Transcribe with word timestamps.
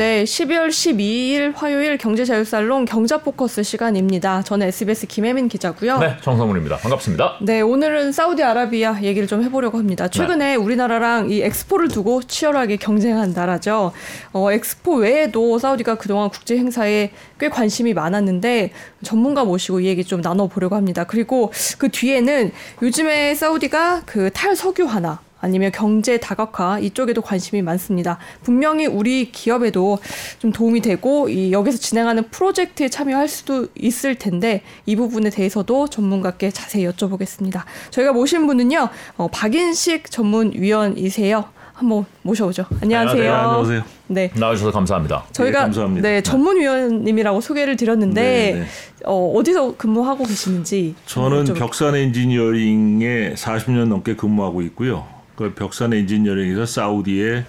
네, 0.00 0.24
12월 0.24 0.68
12일 0.68 1.52
화요일 1.54 1.98
경제자유살롱 1.98 2.86
경자포커스 2.86 3.62
시간입니다. 3.62 4.40
저는 4.40 4.68
SBS 4.68 5.06
김혜민 5.06 5.46
기자고요. 5.48 5.98
네, 5.98 6.16
정성훈입니다. 6.22 6.78
반갑습니다. 6.78 7.36
네, 7.42 7.60
오늘은 7.60 8.10
사우디아라비아 8.12 9.02
얘기를 9.02 9.28
좀 9.28 9.42
해보려고 9.42 9.76
합니다. 9.76 10.08
최근에 10.08 10.52
네. 10.52 10.54
우리나라랑 10.54 11.30
이 11.30 11.42
엑스포를 11.42 11.88
두고 11.88 12.22
치열하게 12.22 12.78
경쟁한 12.78 13.34
나라죠. 13.34 13.92
어, 14.32 14.50
엑스포 14.50 14.94
외에도 14.94 15.58
사우디가 15.58 15.96
그동안 15.96 16.30
국제 16.30 16.56
행사에 16.56 17.10
꽤 17.38 17.50
관심이 17.50 17.92
많았는데 17.92 18.70
전문가 19.02 19.44
모시고 19.44 19.80
이 19.80 19.84
얘기 19.84 20.02
좀 20.02 20.22
나눠보려고 20.22 20.76
합니다. 20.76 21.04
그리고 21.04 21.52
그 21.76 21.90
뒤에는 21.90 22.52
요즘에 22.80 23.34
사우디가 23.34 24.04
그 24.06 24.30
탈석유 24.32 24.86
하나 24.86 25.20
아니면 25.40 25.72
경제 25.72 26.18
다각화 26.18 26.78
이쪽에도 26.80 27.22
관심이 27.22 27.62
많습니다. 27.62 28.18
분명히 28.42 28.86
우리 28.86 29.32
기업에도 29.32 29.98
좀 30.38 30.52
도움이 30.52 30.80
되고 30.80 31.28
이 31.28 31.52
여기서 31.52 31.78
진행하는 31.78 32.28
프로젝트에 32.30 32.88
참여할 32.88 33.28
수도 33.28 33.68
있을 33.74 34.14
텐데 34.14 34.62
이 34.86 34.96
부분에 34.96 35.30
대해서도 35.30 35.88
전문가께 35.88 36.50
자세히 36.50 36.86
여쭤보겠습니다. 36.86 37.62
저희가 37.90 38.12
모신 38.12 38.46
분은요 38.46 38.88
어, 39.16 39.28
박인식 39.28 40.10
전문위원이세요. 40.10 41.44
한번 41.80 42.04
모셔오죠. 42.22 42.66
안녕하세요. 42.82 43.22
네, 43.22 43.28
안녕하세요. 43.30 43.82
네. 44.08 44.30
나와주셔서 44.34 44.70
감사합니다. 44.70 45.24
저희가 45.32 45.60
네, 45.60 45.64
감사합니다. 45.64 46.08
네, 46.08 46.22
전문위원님이라고 46.22 47.40
소개를 47.40 47.76
드렸는데 47.76 48.22
네, 48.22 48.60
네. 48.60 48.66
어, 49.06 49.32
어디서 49.34 49.76
근무하고 49.78 50.24
계시는지 50.24 50.94
저는 51.06 51.54
벽산 51.54 51.94
엔지니어링에 51.96 53.32
40년 53.34 53.88
넘게 53.88 54.14
근무하고 54.16 54.60
있고요. 54.60 55.06
그 55.40 55.54
벽산 55.54 55.94
엔지니어링에서 55.94 56.66
사우디에 56.66 57.46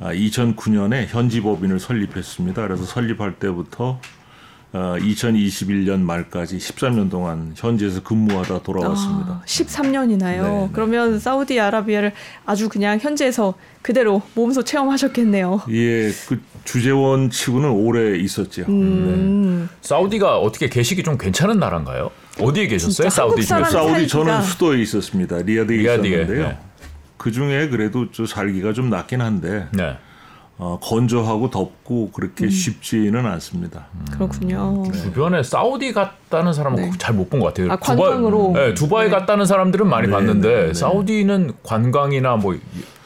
2009년에 0.00 1.02
아, 1.02 1.06
현지 1.06 1.42
법인을 1.42 1.78
설립했습니다. 1.78 2.66
그래서 2.66 2.84
설립할 2.84 3.34
때부터 3.34 4.00
2021년 4.72 5.96
아, 5.96 5.98
말까지 5.98 6.56
13년 6.56 7.10
동안 7.10 7.52
현지에서 7.54 8.02
근무하다 8.02 8.62
돌아왔습니다. 8.62 9.32
아, 9.32 9.42
13년이나요. 9.44 10.42
네, 10.42 10.48
네. 10.48 10.68
그러면 10.72 11.18
사우디아라비아를 11.18 12.12
아주 12.46 12.70
그냥 12.70 12.98
현지에서 12.98 13.52
그대로 13.82 14.22
몸소 14.32 14.62
체험하셨겠네요. 14.62 15.64
예, 15.68 16.10
그 16.26 16.40
주재원 16.64 17.28
치고는 17.28 17.68
오래 17.68 18.16
있었죠. 18.16 18.64
음. 18.70 19.68
네. 19.68 19.76
사우디가 19.82 20.38
어떻게 20.38 20.70
계시기 20.70 21.02
좀 21.02 21.18
괜찮은 21.18 21.58
나라인가요? 21.58 22.10
어디에 22.40 22.66
계셨어요? 22.66 23.10
사우디 23.10 23.44
중에 23.44 23.64
사우디 23.64 24.08
저는 24.08 24.40
수도에 24.40 24.80
있었습니다. 24.80 25.36
리아드에, 25.36 25.76
리아드에 25.76 26.08
있었는데요. 26.08 26.48
네. 26.48 26.58
그 27.20 27.30
중에 27.32 27.68
그래도 27.68 28.10
좀 28.10 28.24
살기가 28.24 28.72
좀 28.72 28.88
낫긴 28.88 29.20
한데 29.20 29.66
네. 29.72 29.94
어, 30.56 30.78
건조하고 30.80 31.50
덥고 31.50 32.12
그렇게 32.12 32.46
음. 32.46 32.50
쉽지는 32.50 33.26
않습니다. 33.26 33.88
음. 33.94 34.06
그렇군요. 34.10 34.84
네. 34.90 34.92
주변에 34.98 35.42
사우디 35.42 35.92
갔다는 35.92 36.54
사람은 36.54 36.76
네. 36.82 36.90
잘못 36.96 37.28
본 37.28 37.40
것 37.40 37.48
같아요. 37.48 37.72
아, 37.72 37.76
관광으로. 37.76 38.38
두바이, 38.48 38.64
네, 38.68 38.74
두바이 38.74 39.04
네. 39.04 39.10
갔다는 39.10 39.44
사람들은 39.44 39.86
많이 39.86 40.06
네, 40.06 40.12
봤는데 40.14 40.66
네, 40.68 40.72
사우디는 40.74 41.52
관광이나 41.62 42.36
뭐 42.36 42.56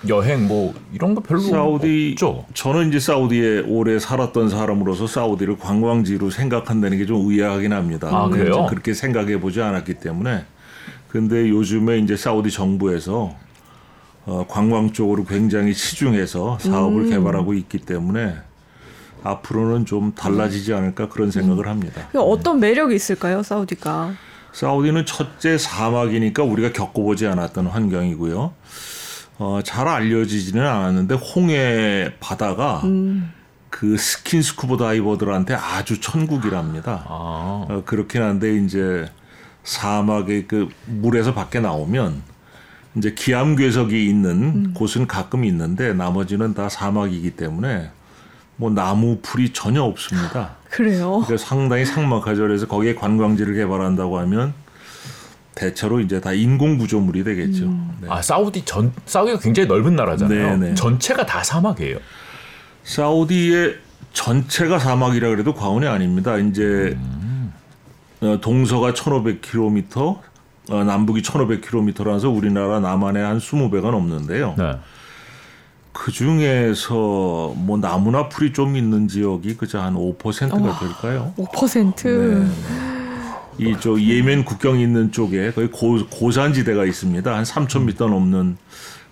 여행 0.08 0.46
뭐 0.46 0.74
이런 0.92 1.16
거 1.16 1.20
별로 1.20 1.40
사우디, 1.40 2.10
없죠. 2.12 2.44
저는 2.54 2.90
이제 2.90 3.00
사우디에 3.00 3.64
오래 3.66 3.98
살았던 3.98 4.48
사람으로서 4.48 5.08
사우디를 5.08 5.58
관광지로 5.58 6.30
생각한다는 6.30 6.98
게 6.98 7.04
좀 7.06 7.28
의아하긴 7.28 7.72
합니다. 7.72 8.10
아, 8.12 8.28
그래요? 8.28 8.66
그렇게 8.70 8.94
생각해 8.94 9.40
보지 9.40 9.60
않았기 9.60 9.94
때문에. 9.94 10.44
근데 11.08 11.48
요즘에 11.48 11.98
이제 11.98 12.16
사우디 12.16 12.52
정부에서 12.52 13.34
어, 14.26 14.46
관광 14.48 14.92
쪽으로 14.92 15.24
굉장히 15.24 15.74
치중해서 15.74 16.58
사업을 16.60 17.02
음. 17.02 17.10
개발하고 17.10 17.54
있기 17.54 17.78
때문에 17.78 18.36
앞으로는 19.22 19.86
좀 19.86 20.14
달라지지 20.14 20.74
않을까 20.74 21.08
그런 21.08 21.30
생각을 21.30 21.66
합니다. 21.66 22.08
어떤 22.14 22.60
매력이 22.60 22.94
있을까요, 22.94 23.42
사우디가? 23.42 24.14
사우디는 24.52 25.06
첫째 25.06 25.58
사막이니까 25.58 26.42
우리가 26.42 26.72
겪어보지 26.72 27.26
않았던 27.26 27.66
환경이고요. 27.66 28.52
어, 29.38 29.60
잘 29.64 29.88
알려지지는 29.88 30.64
않았는데 30.64 31.14
홍해 31.16 32.12
바다가 32.20 32.82
음. 32.84 33.32
그 33.68 33.96
스킨스쿠버 33.96 34.76
다이버들한테 34.76 35.54
아주 35.54 36.00
천국이랍니다. 36.00 37.04
아. 37.08 37.66
어, 37.68 37.82
그렇긴 37.84 38.22
한데 38.22 38.56
이제 38.56 39.06
사막의 39.64 40.46
그 40.46 40.68
물에서 40.86 41.34
밖에 41.34 41.58
나오면 41.58 42.22
이제 42.96 43.12
기암 43.14 43.56
괴석이 43.56 44.08
있는 44.08 44.30
음. 44.30 44.74
곳은 44.74 45.06
가끔 45.06 45.44
있는데 45.44 45.92
나머지는 45.92 46.54
다 46.54 46.68
사막이기 46.68 47.32
때문에 47.32 47.90
뭐 48.56 48.70
나무 48.70 49.18
풀이 49.20 49.52
전혀 49.52 49.82
없습니다. 49.82 50.56
그래요? 50.70 51.22
그러니까 51.24 51.36
상당히 51.36 51.84
삭막하죠. 51.84 52.42
그래서 52.42 52.66
거기에 52.66 52.94
관광지를 52.94 53.54
개발한다고 53.54 54.18
하면 54.20 54.54
대체로 55.54 56.00
이제 56.00 56.20
다 56.20 56.32
인공 56.32 56.78
구조물이 56.78 57.24
되겠죠. 57.24 57.64
음. 57.64 57.96
네. 58.00 58.08
아 58.10 58.22
사우디 58.22 58.64
전 58.64 58.92
사우디가 59.06 59.38
굉장히 59.38 59.68
넓은 59.68 59.96
나라잖아요. 59.96 60.50
네네. 60.50 60.68
네. 60.70 60.74
전체가 60.74 61.26
다 61.26 61.42
사막이에요. 61.42 61.98
사우디의 62.84 63.76
전체가 64.12 64.78
사막이라 64.78 65.28
그래도 65.30 65.54
과언이 65.54 65.86
아닙니다. 65.86 66.38
이제 66.38 66.62
음. 66.96 67.52
어, 68.20 68.40
동서가 68.40 68.92
1,500km, 68.92 70.18
어, 70.70 70.82
남북이 70.84 71.22
1,500km라서 71.22 72.34
우리나라 72.34 72.80
남한의 72.80 73.22
한 73.22 73.38
20배가 73.38 73.90
넘는데요. 73.90 74.54
네. 74.56 74.78
그 75.92 76.10
중에서 76.10 77.54
뭐 77.56 77.78
나무나 77.78 78.28
풀이 78.28 78.52
좀 78.52 78.76
있는 78.76 79.06
지역이 79.06 79.56
그저 79.56 79.80
한 79.80 79.94
5%가 79.94 80.78
될까요? 80.78 81.32
5%. 81.36 82.04
네. 82.04 82.46
이쪽 83.58 84.02
예멘 84.02 84.44
국경 84.44 84.80
있는 84.80 85.12
쪽에 85.12 85.52
거의 85.52 85.70
고, 85.70 86.04
고산지대가 86.10 86.84
있습니다. 86.84 87.32
한 87.32 87.44
3,000m 87.44 88.08
넘는 88.08 88.56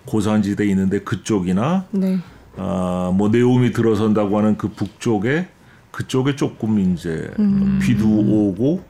고산지대 0.05 0.65
있는데 0.67 0.99
그쪽이나 0.99 1.85
네. 1.91 2.19
아뭐 2.57 3.29
네옴이 3.31 3.71
들어선다고 3.71 4.37
하는 4.37 4.57
그 4.57 4.67
북쪽에 4.69 5.47
그쪽에 5.91 6.35
조금 6.35 6.79
이제 6.79 7.31
음. 7.39 7.79
비도 7.81 8.05
오고 8.05 8.83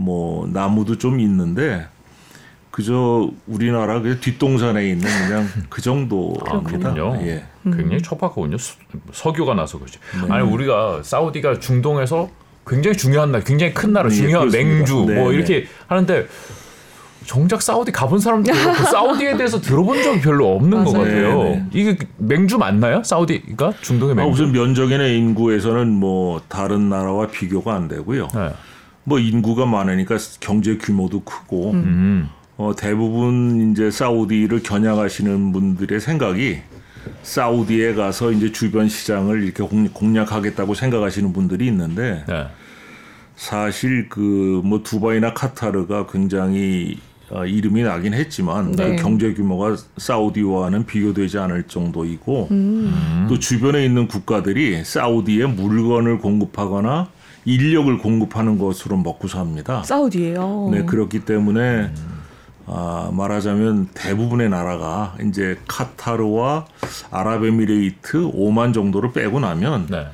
뭐 0.00 0.48
나무도 0.48 0.98
좀 0.98 1.20
있는데 1.20 1.86
그저 2.70 3.30
우리나라 3.46 4.00
그 4.00 4.20
뒷동산에 4.20 4.88
있는 4.88 5.06
그냥 5.26 5.46
그 5.68 5.82
정도입니다. 5.82 6.90
아, 6.90 7.18
예. 7.22 7.44
굉장히 7.64 8.00
척박하군요. 8.00 8.56
석유가 9.12 9.54
나서 9.54 9.78
그렇죠. 9.78 10.00
네. 10.24 10.32
아니 10.32 10.48
우리가 10.48 11.02
사우디가 11.02 11.58
중동에서 11.60 12.30
굉장히 12.66 12.96
중요한 12.96 13.32
나라, 13.32 13.44
굉장히 13.44 13.74
큰 13.74 13.92
나라, 13.92 14.08
네, 14.08 14.14
중요한 14.14 14.48
네, 14.48 14.64
맹주 14.64 15.04
네, 15.08 15.14
뭐 15.16 15.32
이렇게 15.32 15.62
네. 15.62 15.66
하는데 15.88 16.26
정작 17.26 17.60
사우디 17.60 17.92
가본 17.92 18.20
사람들 18.20 18.52
그 18.52 18.84
사우디에 18.90 19.36
대해서 19.36 19.60
들어본 19.60 20.02
적이 20.02 20.20
별로 20.20 20.54
없는 20.54 20.84
것 20.84 20.92
같아요. 20.92 21.42
네, 21.42 21.50
네. 21.50 21.66
이게 21.72 21.98
맹주 22.16 22.56
맞나요? 22.58 23.02
사우디가 23.02 23.74
중동의 23.82 24.14
맹주? 24.14 24.28
아, 24.28 24.32
우선 24.32 24.52
면적이나 24.52 25.06
인구에서는 25.06 25.88
뭐 25.90 26.40
다른 26.48 26.88
나라와 26.88 27.26
비교가 27.26 27.74
안 27.74 27.88
되고요. 27.88 28.28
뭐 29.04 29.18
인구가 29.18 29.66
많으니까 29.66 30.16
경제 30.40 30.76
규모도 30.76 31.20
크고 31.20 31.72
음. 31.72 32.28
어, 32.56 32.74
대부분 32.76 33.72
이제 33.72 33.90
사우디를 33.90 34.62
겨냥하시는 34.62 35.52
분들의 35.52 36.00
생각이 36.00 36.58
사우디에 37.22 37.94
가서 37.94 38.30
이제 38.32 38.52
주변 38.52 38.88
시장을 38.88 39.42
이렇게 39.42 39.62
공략하겠다고 39.92 40.74
생각하시는 40.74 41.32
분들이 41.32 41.66
있는데 41.68 42.24
네. 42.28 42.46
사실 43.36 44.08
그 44.10 44.60
뭐 44.62 44.82
두바이나 44.82 45.32
카타르가 45.32 46.06
굉장히 46.06 46.98
어, 47.30 47.46
이름이 47.46 47.82
나긴 47.84 48.12
했지만 48.12 48.72
네. 48.72 48.96
그 48.96 49.02
경제 49.02 49.32
규모가 49.32 49.76
사우디와는 49.96 50.84
비교되지 50.84 51.38
않을 51.38 51.62
정도이고 51.64 52.48
음. 52.50 53.26
또 53.28 53.38
주변에 53.38 53.84
있는 53.84 54.08
국가들이 54.08 54.84
사우디에 54.84 55.46
물건을 55.46 56.18
공급하거나 56.18 57.08
인력을 57.44 57.98
공급하는 57.98 58.58
것으로 58.58 58.96
먹고 58.96 59.28
삽니다. 59.28 59.82
사우디예요. 59.82 60.68
네 60.72 60.84
그렇기 60.84 61.24
때문에 61.24 61.60
음. 61.60 62.20
아, 62.72 63.10
말하자면 63.12 63.88
대부분의 63.94 64.48
나라가 64.48 65.16
이제 65.26 65.58
카타르와 65.66 66.66
아랍에미레이트, 67.10 68.30
오만 68.32 68.72
정도를 68.72 69.12
빼고 69.12 69.40
나면 69.40 69.86
네. 69.90 70.06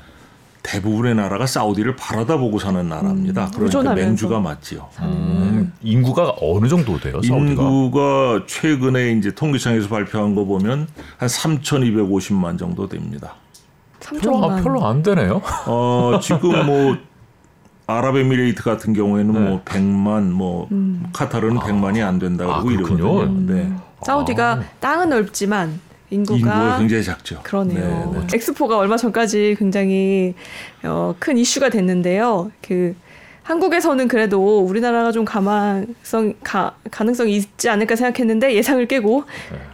대부분의 0.62 1.14
나라가 1.14 1.46
사우디를 1.46 1.96
바라다 1.96 2.38
보고 2.38 2.58
사는 2.58 2.88
나라입니다. 2.88 3.44
음, 3.44 3.50
그러니까 3.68 3.94
맹주가 3.94 4.40
맞지요. 4.40 4.88
음, 5.00 5.72
인구가 5.82 6.34
어느 6.40 6.66
정도 6.66 6.98
돼요? 6.98 7.20
사우디가? 7.22 7.62
인구가 7.62 8.42
최근에 8.48 9.12
이제 9.12 9.32
통계청에서 9.32 9.88
발표한 9.88 10.34
거 10.34 10.44
보면 10.44 10.88
한 11.18 11.28
3,250만 11.28 12.58
정도 12.58 12.88
됩니다. 12.88 13.34
별로, 14.00 14.50
아, 14.50 14.56
별로 14.62 14.84
안 14.86 15.02
되네요. 15.02 15.40
어, 15.66 16.18
지금 16.22 16.66
뭐 16.66 16.96
아랍에미레이트 17.86 18.62
같은 18.62 18.92
경우에는 18.92 19.32
뭐 19.32 19.42
네. 19.42 19.48
뭐 19.48 19.62
100만 19.64 20.30
뭐 20.30 20.68
음. 20.72 21.04
카타르는 21.12 21.58
아. 21.58 21.60
100만이 21.60 22.04
안 22.04 22.18
된다고 22.18 22.52
아, 22.52 22.64
이러거든요. 22.68 23.32
네. 23.46 23.72
사우디가 24.02 24.52
아. 24.52 24.64
땅은 24.80 25.10
넓지만 25.10 25.80
인구가, 26.10 26.36
인구가 26.38 26.78
굉장히 26.78 27.02
작죠. 27.04 27.40
그러네요. 27.42 28.12
네, 28.12 28.20
네. 28.20 28.26
엑스포가 28.34 28.76
얼마 28.78 28.96
전까지 28.96 29.56
굉장히 29.58 30.34
어, 30.84 31.14
큰 31.18 31.38
이슈가 31.38 31.68
됐는데요. 31.68 32.50
그 32.62 32.94
한국에서는 33.42 34.08
그래도 34.08 34.60
우리나라가 34.60 35.12
좀 35.12 35.24
가망성 35.24 36.34
가, 36.42 36.74
가능성이 36.90 37.36
있지 37.36 37.68
않을까 37.68 37.94
생각했는데 37.94 38.54
예상을 38.54 38.84
깨고 38.88 39.24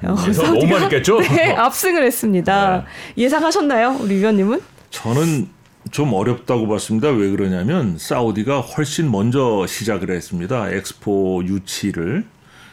네. 0.02 0.08
어, 0.08 0.14
너무 0.14 0.66
많이 0.66 0.88
깼죠? 0.90 1.20
네, 1.34 1.52
압승을 1.52 2.04
했습니다. 2.04 2.84
네. 3.16 3.22
예상하셨나요, 3.22 3.96
우리 4.00 4.16
위원님은? 4.16 4.60
저는 4.90 5.48
좀 5.92 6.14
어렵다고 6.14 6.66
봤습니다. 6.68 7.10
왜 7.10 7.30
그러냐면 7.30 7.96
사우디가 7.98 8.60
훨씬 8.62 9.10
먼저 9.10 9.66
시작을 9.66 10.10
했습니다. 10.10 10.70
엑스포 10.70 11.42
유치를 11.44 12.24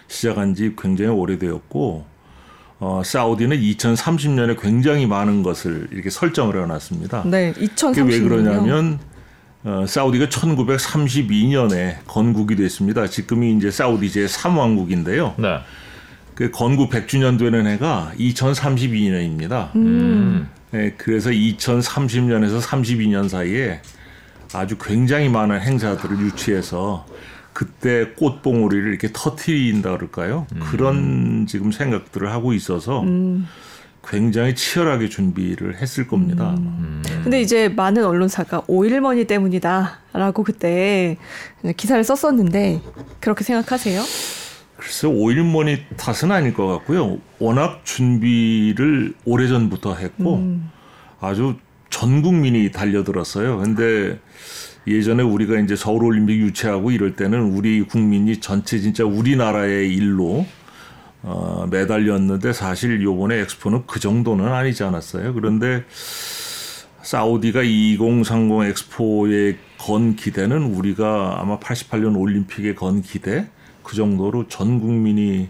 시작한 0.08 0.56
지 0.56 0.74
굉장히 0.82 1.12
오래되었고 1.12 2.06
어, 2.80 3.02
사우디는 3.04 3.58
2030년에 3.60 4.60
굉장히 4.62 5.06
많은 5.06 5.44
것을 5.44 5.90
이렇게 5.92 6.10
설정을 6.10 6.64
해놨습니다. 6.64 7.24
네, 7.26 7.54
2030년. 7.54 7.96
그게 7.96 8.14
왜 8.16 8.20
그러냐면 8.22 9.00
어, 9.66 9.84
사우디가 9.86 10.28
1932년에 10.28 11.98
건국이 12.08 12.56
됐습니다. 12.56 13.06
지금이 13.06 13.58
이제 13.58 13.70
사우디 13.70 14.12
제 14.12 14.26
3왕국인데요. 14.28 15.34
네. 15.38 15.60
그 16.40 16.50
건국 16.52 16.90
100주년 16.90 17.38
되는 17.38 17.68
해가 17.68 18.14
2032년입니다. 18.18 19.76
음. 19.76 20.48
네, 20.72 20.94
그래서 20.96 21.32
2030년에서 21.32 22.62
32년 22.62 23.28
사이에 23.28 23.82
아주 24.54 24.78
굉장히 24.78 25.28
많은 25.28 25.60
행사들을 25.60 26.18
유치해서 26.20 27.06
그때 27.52 28.12
꽃봉오리를 28.16 28.88
이렇게 28.88 29.10
터트린다 29.12 29.92
그럴까요? 29.92 30.48
음. 30.56 30.60
그런 30.62 31.46
지금 31.46 31.74
생각들을 31.74 32.32
하고 32.32 32.54
있어서 32.54 33.02
음. 33.02 33.46
굉장히 34.08 34.56
치열하게 34.56 35.10
준비를 35.10 35.82
했을 35.82 36.08
겁니다. 36.08 36.52
음. 36.52 37.04
음. 37.06 37.22
근데 37.22 37.42
이제 37.42 37.68
많은 37.68 38.06
언론사가 38.06 38.62
오일머니 38.68 39.26
때문이다라고 39.26 40.46
그때 40.46 41.18
기사를 41.76 42.02
썼었는데 42.02 42.80
그렇게 43.20 43.44
생각하세요? 43.44 44.02
글쎄 44.80 45.08
오일머니 45.08 45.78
탓은 45.98 46.32
아닐 46.32 46.54
것 46.54 46.66
같고요. 46.66 47.20
워낙 47.38 47.82
준비를 47.84 49.14
오래전부터 49.26 49.96
했고 49.96 50.38
음. 50.38 50.72
아주 51.20 51.56
전 51.90 52.22
국민이 52.22 52.72
달려들었어요. 52.72 53.58
근데 53.58 54.18
예전에 54.88 55.22
우리가 55.22 55.60
이제 55.60 55.76
서울 55.76 56.06
올림픽 56.06 56.40
유치하고 56.40 56.92
이럴 56.92 57.16
때는 57.16 57.52
우리 57.52 57.82
국민이 57.84 58.38
전체 58.38 58.80
진짜 58.80 59.04
우리나라의 59.04 59.94
일로 59.94 60.46
어, 61.22 61.68
매달렸는데 61.70 62.54
사실 62.54 63.04
요번에 63.04 63.40
엑스포는 63.42 63.84
그 63.86 64.00
정도는 64.00 64.48
아니지 64.48 64.84
않았어요. 64.84 65.34
그런데 65.34 65.84
사우디가 67.02 67.64
2030 67.64 68.70
엑스포에 68.70 69.58
건 69.78 70.16
기대는 70.16 70.64
우리가 70.74 71.38
아마 71.40 71.60
88년 71.60 72.18
올림픽에 72.18 72.76
건 72.76 73.02
기대 73.02 73.48
그 73.90 73.96
정도로 73.96 74.48
전 74.48 74.80
국민이 74.80 75.50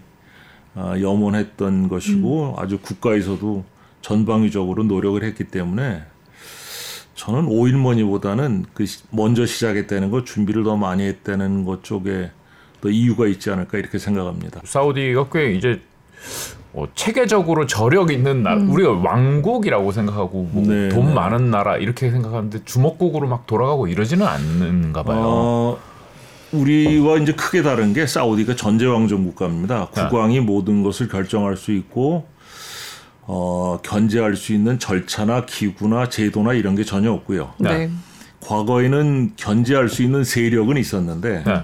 어, 0.74 0.94
염원했던 0.98 1.88
것이고 1.88 2.54
음. 2.56 2.58
아주 2.58 2.78
국가에서도 2.80 3.64
전방위적으로 4.00 4.84
노력을 4.84 5.22
했기 5.22 5.44
때문에 5.44 6.00
저는 7.16 7.48
오일머니보다는 7.48 8.64
그 8.72 8.86
먼저 9.10 9.44
시작했다는 9.44 10.10
것 10.10 10.24
준비를 10.24 10.64
더 10.64 10.76
많이 10.76 11.02
했다는 11.02 11.66
것 11.66 11.84
쪽에 11.84 12.30
또 12.80 12.88
이유가 12.88 13.26
있지 13.26 13.50
않을까 13.50 13.76
이렇게 13.76 13.98
생각합니다. 13.98 14.62
사우디가 14.64 15.28
꽤 15.30 15.52
이제 15.52 15.82
어, 16.72 16.86
체계적으로 16.94 17.66
저력 17.66 18.10
있는 18.10 18.42
나라, 18.42 18.56
음. 18.56 18.70
우리가 18.70 18.92
왕국이라고 18.92 19.92
생각하고 19.92 20.44
뭐돈 20.44 20.68
네. 20.88 21.14
많은 21.14 21.50
나라 21.50 21.76
이렇게 21.76 22.10
생각하는데 22.10 22.64
주먹국으로 22.64 23.28
막 23.28 23.46
돌아가고 23.46 23.86
이러지는 23.86 24.26
않는가 24.26 25.02
봐요. 25.02 25.20
어, 25.22 25.89
우리와 26.52 27.18
이제 27.18 27.32
크게 27.32 27.62
다른 27.62 27.92
게 27.92 28.06
사우디가 28.06 28.56
전제왕정 28.56 29.24
국가입니다. 29.24 29.88
네. 29.94 30.08
국왕이 30.08 30.34
네. 30.34 30.40
모든 30.40 30.82
것을 30.82 31.08
결정할 31.08 31.56
수 31.56 31.72
있고 31.72 32.26
어, 33.22 33.78
견제할 33.82 34.36
수 34.36 34.52
있는 34.52 34.78
절차나 34.78 35.46
기구나 35.46 36.08
제도나 36.08 36.54
이런 36.54 36.74
게 36.74 36.84
전혀 36.84 37.12
없고요. 37.12 37.54
네. 37.58 37.90
과거에는 38.40 39.32
견제할 39.36 39.88
수 39.88 40.02
있는 40.02 40.24
세력은 40.24 40.76
있었는데 40.76 41.44
네. 41.46 41.62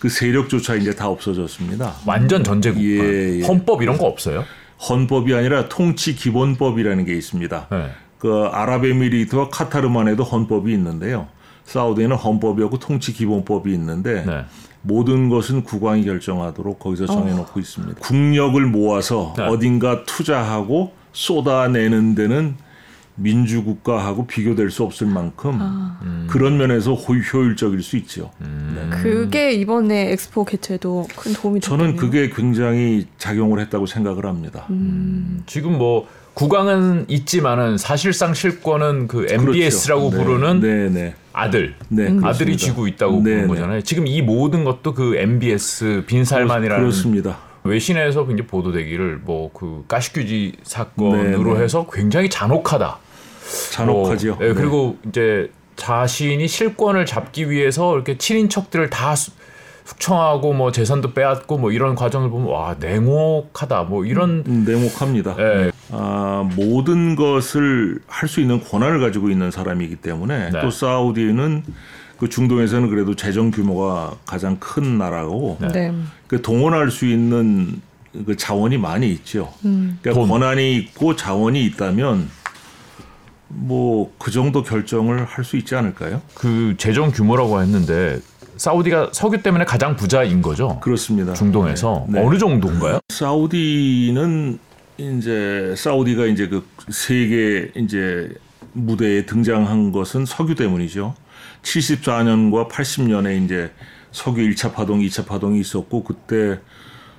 그 0.00 0.08
세력조차 0.08 0.74
이제 0.74 0.94
다 0.94 1.08
없어졌습니다. 1.08 1.94
완전 2.06 2.42
전제국. 2.42 2.82
예, 2.82 3.40
예. 3.40 3.42
헌법 3.42 3.82
이런 3.82 3.96
거 3.96 4.06
없어요? 4.06 4.44
헌법이 4.88 5.34
아니라 5.34 5.68
통치 5.68 6.14
기본법이라는 6.14 7.04
게 7.04 7.14
있습니다. 7.14 7.68
네. 7.70 7.90
그 8.18 8.48
아랍에미리트와 8.52 9.48
카타르만 9.48 10.08
해도 10.08 10.24
헌법이 10.24 10.72
있는데요. 10.72 11.28
사우디에는 11.64 12.16
헌법이 12.16 12.62
없고 12.64 12.78
통치 12.78 13.12
기본법이 13.12 13.72
있는데 13.72 14.24
네. 14.24 14.44
모든 14.82 15.28
것은 15.28 15.62
국왕이 15.64 16.04
결정하도록 16.04 16.78
거기서 16.78 17.06
정해놓고 17.06 17.52
어. 17.56 17.60
있습니다. 17.60 18.00
국력을 18.00 18.60
모아서 18.66 19.34
네. 19.36 19.44
어딘가 19.44 20.04
투자하고 20.04 20.92
쏟아내는 21.12 22.14
데는 22.14 22.56
민주국가하고 23.16 24.26
비교될 24.26 24.70
수 24.70 24.82
없을 24.82 25.06
만큼 25.06 25.58
아. 25.60 25.98
음. 26.02 26.26
그런 26.30 26.56
면에서 26.56 26.94
효율적일 26.94 27.82
수 27.82 27.96
있죠. 27.98 28.30
음. 28.40 28.90
네. 28.90 28.96
그게 29.02 29.52
이번에 29.52 30.12
엑스포 30.12 30.44
개최도 30.44 31.08
큰 31.16 31.32
도움이 31.34 31.60
됐네요. 31.60 31.78
저는 31.78 31.96
그게 31.96 32.30
굉장히 32.30 33.06
작용을 33.18 33.60
했다고 33.60 33.86
생각을 33.86 34.24
합니다. 34.24 34.66
음. 34.70 35.42
지금 35.46 35.76
뭐 35.76 36.08
국왕은 36.34 37.06
있지만은 37.08 37.76
사실상 37.76 38.32
실권은 38.32 39.08
그 39.08 39.26
MBS라고 39.28 40.10
그렇죠. 40.10 40.24
부르는 40.24 40.60
네, 40.60 40.88
네. 40.88 41.14
아들 41.32 41.74
네, 41.88 42.16
아들이 42.22 42.56
쥐고 42.56 42.86
있다고 42.88 43.16
네, 43.16 43.18
보는 43.22 43.40
네. 43.42 43.46
거잖아요. 43.46 43.82
지금 43.82 44.06
이 44.06 44.22
모든 44.22 44.64
것도 44.64 44.94
그 44.94 45.16
MBS 45.16 46.04
빈살만이라는 46.06 46.82
그렇습니다. 46.82 47.38
외신에서 47.62 48.26
굉장히 48.26 48.48
보도되기를 48.48 49.20
뭐 49.22 49.50
그 49.52 49.84
가시규지 49.88 50.54
사건으로 50.62 51.58
네, 51.58 51.64
해서 51.64 51.86
굉장히 51.92 52.30
잔혹하다. 52.30 52.98
잔혹하죠. 53.72 54.36
뭐, 54.36 54.46
네, 54.46 54.54
그리고 54.54 54.96
이제 55.08 55.50
자신이 55.76 56.46
실권을 56.46 57.06
잡기 57.06 57.50
위해서 57.50 57.94
이렇게 57.94 58.16
친인척들을 58.18 58.90
다 58.90 59.14
숙청하고 59.90 60.52
뭐 60.52 60.70
재산도 60.72 61.12
빼앗고 61.14 61.58
뭐 61.58 61.72
이런 61.72 61.94
과정을 61.94 62.30
보면 62.30 62.48
와 62.48 62.76
냉혹하다 62.78 63.84
뭐 63.84 64.04
이런 64.04 64.44
음, 64.46 64.64
냉혹합니다. 64.66 65.34
네. 65.36 65.70
아, 65.90 66.48
모든 66.56 67.16
것을 67.16 68.00
할 68.06 68.28
수 68.30 68.40
있는 68.40 68.62
권한을 68.62 69.00
가지고 69.00 69.28
있는 69.30 69.50
사람이기 69.50 69.96
때문에 69.96 70.50
네. 70.50 70.60
또 70.60 70.70
사우디는 70.70 71.64
그 72.18 72.28
중동에서는 72.28 72.88
그래도 72.88 73.16
재정 73.16 73.50
규모가 73.50 74.12
가장 74.26 74.56
큰 74.60 74.98
나라고 74.98 75.56
네. 75.60 75.68
네. 75.68 75.94
그 76.28 76.40
동원할 76.42 76.90
수 76.92 77.06
있는 77.06 77.80
그 78.26 78.36
자원이 78.36 78.78
많이 78.78 79.10
있죠. 79.10 79.52
음. 79.64 79.98
그러니까 80.02 80.26
권한이 80.26 80.76
있고 80.76 81.16
자원이 81.16 81.64
있다면 81.66 82.28
뭐 83.48 84.12
그 84.18 84.30
정도 84.30 84.62
결정을 84.62 85.24
할 85.24 85.44
수 85.44 85.56
있지 85.56 85.74
않을까요? 85.74 86.20
그 86.34 86.74
재정 86.78 87.10
규모라고 87.10 87.60
했는데 87.62 88.20
사우디가 88.60 89.12
석유 89.14 89.42
때문에 89.42 89.64
가장 89.64 89.96
부자인 89.96 90.42
거죠. 90.42 90.78
그렇습니다. 90.80 91.32
중동에서 91.32 92.04
네. 92.08 92.20
네. 92.20 92.26
어느 92.26 92.36
정도인가요? 92.36 93.00
사우디는 93.08 94.58
이제 94.98 95.74
사우디가 95.78 96.26
이제 96.26 96.46
그 96.46 96.68
세계 96.90 97.72
이제 97.74 98.30
무대에 98.74 99.24
등장한 99.24 99.92
것은 99.92 100.26
석유 100.26 100.54
때문이죠. 100.56 101.14
74년과 101.62 102.68
80년에 102.68 103.42
이제 103.42 103.72
석유 104.12 104.42
1차 104.50 104.74
파동, 104.74 105.00
2차 105.00 105.24
파동이 105.24 105.58
있었고 105.58 106.04
그때 106.04 106.60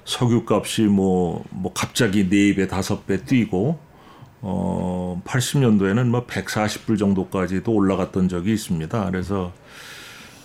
석유 0.05 0.45
값이 0.47 0.83
뭐, 0.83 1.43
뭐 1.49 1.73
갑자기 1.73 2.29
4배, 2.29 2.67
5배 2.67 3.25
뛰고 3.25 3.79
어 4.43 5.21
80년도에는 5.25 6.05
뭐 6.05 6.27
140불 6.27 6.99
정도까지도 6.99 7.71
올라갔던 7.71 8.29
적이 8.29 8.53
있습니다. 8.53 9.05
그래서 9.05 9.51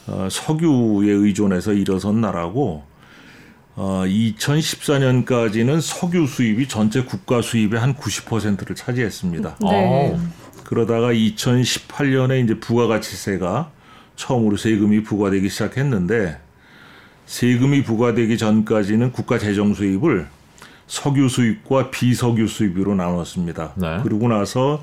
어, 0.09 0.29
석유에 0.31 1.11
의존해서 1.11 1.73
일어선 1.73 2.21
나라고 2.21 2.85
어, 3.75 4.05
2014년까지는 4.07 5.81
석유 5.81 6.27
수입이 6.27 6.69
전체 6.69 7.03
국가 7.03 7.43
수입의 7.43 7.79
한 7.79 7.95
90%를 7.95 8.75
차지했습니다. 8.75 9.57
네. 9.61 10.19
그러다가 10.65 11.13
2018년에 11.13 12.43
이제 12.43 12.59
부가가치세가 12.59 13.71
처음으로 14.17 14.57
세금이 14.57 15.03
부과되기 15.03 15.49
시작했는데 15.49 16.41
세금이 17.27 17.83
부과되기 17.85 18.39
전까지는 18.39 19.13
국가 19.13 19.39
재정 19.39 19.75
수입을 19.75 20.27
석유 20.87 21.29
수입과 21.29 21.91
비석유 21.91 22.49
수입으로 22.49 22.95
나눴습니다. 22.95 23.73
네. 23.77 23.99
그러고 24.03 24.29
나서 24.29 24.83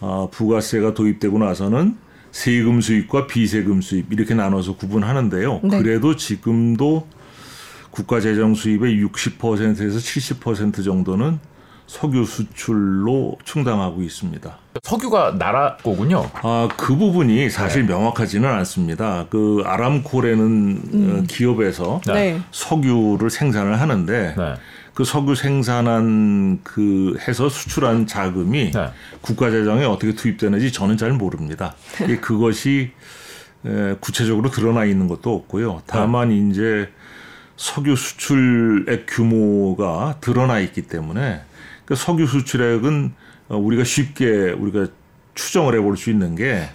어, 0.00 0.28
부가세가 0.30 0.94
도입되고 0.94 1.38
나서는 1.38 1.96
세금 2.36 2.82
수입과 2.82 3.26
비세금 3.26 3.80
수입 3.80 4.12
이렇게 4.12 4.34
나눠서 4.34 4.76
구분하는데요. 4.76 5.60
네. 5.64 5.78
그래도 5.78 6.16
지금도 6.16 7.08
국가 7.90 8.20
재정 8.20 8.54
수입의 8.54 9.02
60%에서 9.02 9.98
70% 9.98 10.84
정도는 10.84 11.38
석유 11.86 12.26
수출로 12.26 13.38
충당하고 13.44 14.02
있습니다. 14.02 14.58
석유가 14.82 15.38
나라 15.38 15.78
거군요. 15.78 16.28
아, 16.42 16.68
그 16.76 16.94
부분이 16.94 17.48
사실 17.48 17.86
네. 17.86 17.94
명확하지는 17.94 18.46
않습니다. 18.46 19.24
그 19.30 19.62
아람콜에는 19.64 20.44
음. 20.44 21.26
기업에서 21.26 22.02
네. 22.06 22.38
석유를 22.50 23.30
생산을 23.30 23.80
하는데 23.80 24.34
네. 24.36 24.54
그 24.96 25.04
석유 25.04 25.34
생산한 25.34 26.60
그 26.64 27.18
해서 27.28 27.50
수출한 27.50 28.06
자금이 28.06 28.70
네. 28.70 28.90
국가 29.20 29.50
재정에 29.50 29.84
어떻게 29.84 30.14
투입되는지 30.14 30.72
저는 30.72 30.96
잘 30.96 31.12
모릅니다. 31.12 31.76
그것이 32.22 32.92
구체적으로 34.00 34.50
드러나 34.50 34.86
있는 34.86 35.06
것도 35.06 35.34
없고요. 35.34 35.82
다만 35.84 36.30
네. 36.30 36.48
이제 36.48 36.90
석유 37.58 37.94
수출액 37.94 39.04
규모가 39.06 40.16
드러나 40.22 40.60
있기 40.60 40.80
때문에 40.88 41.42
그 41.84 41.94
석유 41.94 42.26
수출액은 42.26 43.12
어, 43.48 43.56
우리가 43.58 43.84
쉽게 43.84 44.52
우리가 44.52 44.86
추정을 45.34 45.74
해볼 45.74 45.98
수 45.98 46.08
있는 46.08 46.36
게 46.36 46.70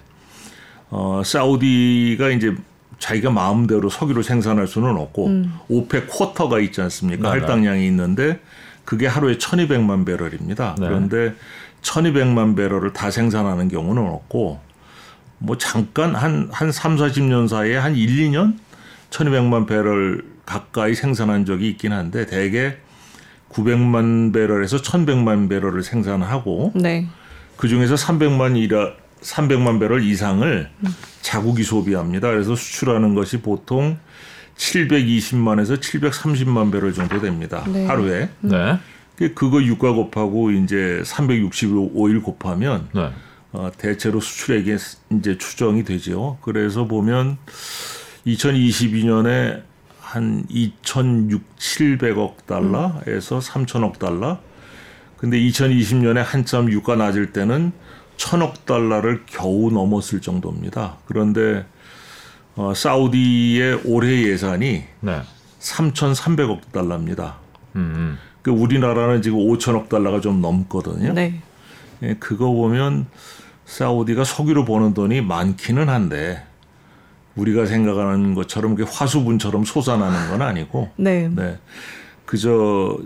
어, 0.92 1.24
사우디가 1.25 2.30
이제 2.30 2.56
자기가 3.01 3.31
마음대로 3.31 3.89
석유를 3.89 4.24
생산할 4.24 4.67
수는 4.67 4.96
없고 4.96 5.25
음. 5.25 5.53
오펙 5.67 6.08
쿼터가 6.08 6.60
있지 6.60 6.81
않습니까? 6.81 7.24
네, 7.24 7.34
네. 7.34 7.39
할당량이 7.39 7.86
있는데 7.88 8.39
그게 8.86 9.08
하루에 9.08 9.38
1200만 9.38 10.05
배럴입니다. 10.05 10.75
네. 10.79 10.88
그런데 10.88 11.34
1200만 11.81 12.55
배럴을 12.55 12.93
다 12.93 13.10
생산하는 13.10 13.70
경우는 13.70 14.03
없고 14.03 14.60
뭐 15.39 15.58
잠깐 15.58 16.13
한, 16.13 16.48
한 16.51 16.72
3, 16.72 16.98
40년 16.98 17.48
사이에 17.48 17.75
한 17.75 17.96
1, 17.96 18.29
2년 18.29 18.55
1200만 19.10 19.67
배럴 19.67 20.24
가까이 20.46 20.93
생산한 20.93 21.46
적이 21.46 21.70
있긴 21.70 21.93
한데 21.93 22.27
대개 22.27 22.77
900만 23.50 24.31
배럴에서 24.31 24.77
1100만 24.77 25.50
배럴을 25.50 25.81
생산하고 25.81 26.72
네. 26.75 27.08
그 27.58 27.67
중에서 27.67 27.96
300만 27.96 28.58
이라 28.58 28.93
300만 29.22 29.79
배럴 29.79 30.03
이상을 30.03 30.70
자국이 31.22 31.63
소비합니다. 31.63 32.30
그래서 32.30 32.56
수출하는 32.56 33.16
것이 33.16 33.42
보통 33.42 33.98
720만에서 34.58 35.78
730만 35.80 36.72
배럴 36.72 36.94
정도 36.94 37.20
됩니다. 37.20 37.63
네. 37.68 37.86
하루에. 37.86 38.30
네. 38.42 38.78
그거 39.36 39.62
유가 39.63 39.92
곱하고 39.92 40.51
이제 40.51 41.01
365일 41.06 42.24
곱하면 42.24 42.90
네. 42.94 43.12
어, 43.51 43.70
대체로 43.78 44.20
수출액이 44.20 44.75
이제 45.12 45.38
추정이 45.38 45.84
되죠. 45.84 46.38
그래서 46.42 46.86
보면 46.88 47.38
2022년에 48.25 49.62
한 50.00 50.46
2,600억 50.50 52.46
달러에서 52.46 53.40
3천억 53.40 54.00
달러. 54.00 54.40
근데 55.18 55.38
2020년에 55.40 56.24
한참 56.24 56.72
유가 56.72 56.96
낮을 56.96 57.32
때는 57.32 57.72
천억 58.22 58.68
달러를 58.68 59.24
겨우 59.25 59.72
넘었을 59.72 60.22
정도입니다. 60.22 60.98
그런데 61.06 61.66
어, 62.56 62.72
사우디의 62.75 63.82
올해 63.86 64.28
예산이 64.28 64.84
네. 65.00 65.22
3,300억 65.60 66.72
달러입니다. 66.72 67.38
음. 67.75 68.20
그 68.44 68.51
우리나라는 68.51 69.24
지금 69.24 69.40
5천억 69.40 69.90
달러가 69.90 70.22
좀 70.22 70.40
넘거든요. 70.40 71.13
네. 71.13 71.42
예, 72.04 72.13
그거 72.20 72.51
보면 72.51 73.08
사우디가 73.66 74.24
석유로 74.24 74.66
버는 74.66 74.94
돈이 74.94 75.22
많기는 75.22 75.90
한데 75.90 76.46
우리가 77.36 77.66
생각하는 77.66 78.36
것처럼 78.36 78.75
그 78.75 78.86
화수분처럼 78.88 79.66
솟아나는 79.66 80.30
건 80.30 80.44
아니고 80.44 80.92
네. 80.96 81.28
네. 81.28 81.58
그저 82.28 83.00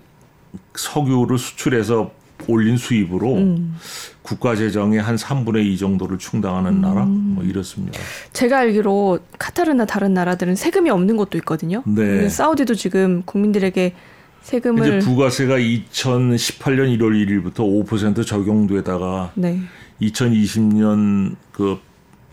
석유를 0.75 1.37
수출해서 1.37 2.11
올린 2.47 2.77
수입으로 2.77 3.35
음. 3.35 3.75
국가 4.21 4.55
재정의 4.55 5.01
한 5.01 5.15
3분의 5.15 5.65
2 5.65 5.77
정도를 5.77 6.17
충당하는 6.17 6.73
음. 6.73 6.81
나라 6.81 7.05
뭐 7.05 7.43
이렇습니다. 7.43 7.99
제가 8.33 8.59
알기로 8.59 9.19
카타르나 9.39 9.85
다른 9.85 10.13
나라들은 10.13 10.55
세금이 10.55 10.89
없는 10.89 11.17
곳도 11.17 11.37
있거든요. 11.39 11.83
네. 11.85 12.29
사우디도 12.29 12.75
지금 12.75 13.23
국민들에게 13.25 13.93
세금을 14.41 14.99
이제 14.99 14.99
부가세가 14.99 15.57
2018년 15.57 16.95
1월 16.97 17.13
1일부터 17.25 17.87
5% 17.87 18.25
적용되다가 18.25 19.31
네. 19.35 19.59
2020년 20.01 21.35
그 21.51 21.79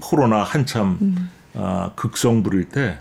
코로나 0.00 0.42
한참 0.42 0.98
음. 1.00 1.30
아, 1.54 1.92
극성 1.94 2.42
부릴 2.42 2.64
때 2.64 2.98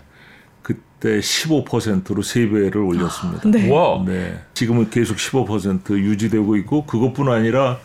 그때 1.02 1.18
15%로 1.18 2.22
세 2.22 2.48
배를 2.48 2.76
올렸습니다. 2.76 3.50
네. 3.50 3.68
와. 3.68 4.04
네. 4.06 4.38
지금은 4.54 4.88
계속 4.88 5.16
15% 5.16 5.98
유지되고 5.98 6.56
있고 6.58 6.86
그것뿐 6.86 7.28
아니라 7.28 7.80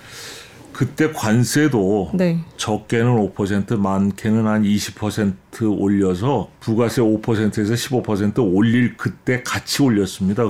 그때 0.71 1.11
관세도 1.11 2.11
네. 2.13 2.39
적게는 2.57 3.33
5% 3.33 3.79
많게는 3.79 4.45
한 4.45 4.61
20% 4.61 5.33
올려서 5.63 6.51
부가세 6.59 7.01
5%에서 7.01 7.73
15% 7.73 8.55
올릴 8.55 8.95
그때 8.95 9.41
같이 9.43 9.81
올렸습니다. 9.81 10.43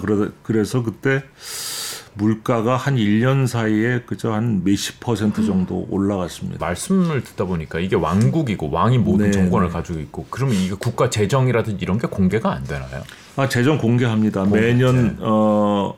그래서 0.43 0.83
그때 0.83 1.23
물가가 2.17 2.75
한 2.75 2.95
1년 2.95 3.47
사이에 3.47 4.01
그저 4.05 4.31
한 4.33 4.63
몇십 4.63 4.99
퍼센트 4.99 5.45
정도 5.45 5.87
올라갔습니다. 5.89 6.65
말씀을 6.65 7.23
듣다 7.23 7.45
보니까 7.45 7.79
이게 7.79 7.95
왕국이고 7.95 8.69
왕이 8.71 8.97
모든 8.97 9.27
네. 9.27 9.31
정권을 9.31 9.69
가지고 9.69 9.99
있고 9.99 10.25
그러면 10.29 10.55
이게 10.55 10.75
국가 10.77 11.09
재정이라든지 11.09 11.83
이런 11.83 11.97
게 11.99 12.07
공개가 12.07 12.51
안 12.51 12.63
되나요? 12.63 13.03
아 13.35 13.47
재정 13.47 13.77
공개합니다. 13.77 14.43
공개. 14.43 14.59
매년 14.59 15.07
네. 15.07 15.15
어. 15.19 15.95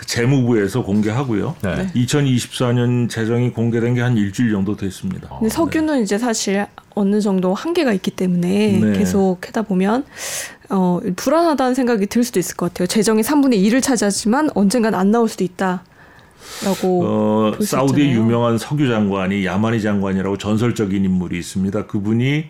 그 0.00 0.06
재무부에서 0.06 0.82
공개하고요. 0.82 1.56
네. 1.62 1.86
2024년 1.94 3.10
재정이 3.10 3.50
공개된 3.50 3.94
게 3.94 4.00
한 4.00 4.16
일주일 4.16 4.50
정도 4.50 4.74
됐습니다. 4.74 5.28
근데 5.28 5.50
석유는 5.50 5.96
네. 5.96 6.02
이제 6.02 6.16
사실 6.16 6.66
어느 6.94 7.20
정도 7.20 7.52
한계가 7.52 7.92
있기 7.92 8.10
때문에 8.12 8.78
네. 8.82 8.98
계속 8.98 9.46
하다 9.46 9.60
보면 9.62 10.06
어, 10.70 11.00
불안하다는 11.16 11.74
생각이 11.74 12.06
들 12.06 12.24
수도 12.24 12.40
있을 12.40 12.56
것 12.56 12.72
같아요. 12.72 12.86
재정이 12.86 13.20
3분의 13.20 13.62
1을 13.62 13.82
차지하지만 13.82 14.48
언젠간 14.54 14.94
안 14.94 15.10
나올 15.10 15.28
수도 15.28 15.44
있다. 15.44 15.84
라고 16.64 17.02
어, 17.04 17.52
사우디의 17.62 18.12
유명한 18.12 18.56
석유 18.56 18.88
장관이 18.88 19.44
야마니 19.44 19.82
장관이라고 19.82 20.38
전설적인 20.38 21.04
인물이 21.04 21.38
있습니다. 21.38 21.86
그분이 21.86 22.46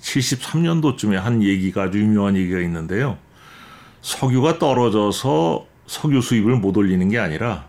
73년도쯤에 0.00 1.16
한 1.16 1.42
얘기가 1.42 1.82
아주 1.82 1.98
유명한 1.98 2.36
얘기가 2.38 2.58
있는데요. 2.60 3.18
석유가 4.00 4.58
떨어져서 4.58 5.75
석유 5.86 6.20
수입을 6.20 6.56
못 6.56 6.76
올리는 6.76 7.08
게 7.08 7.18
아니라 7.18 7.64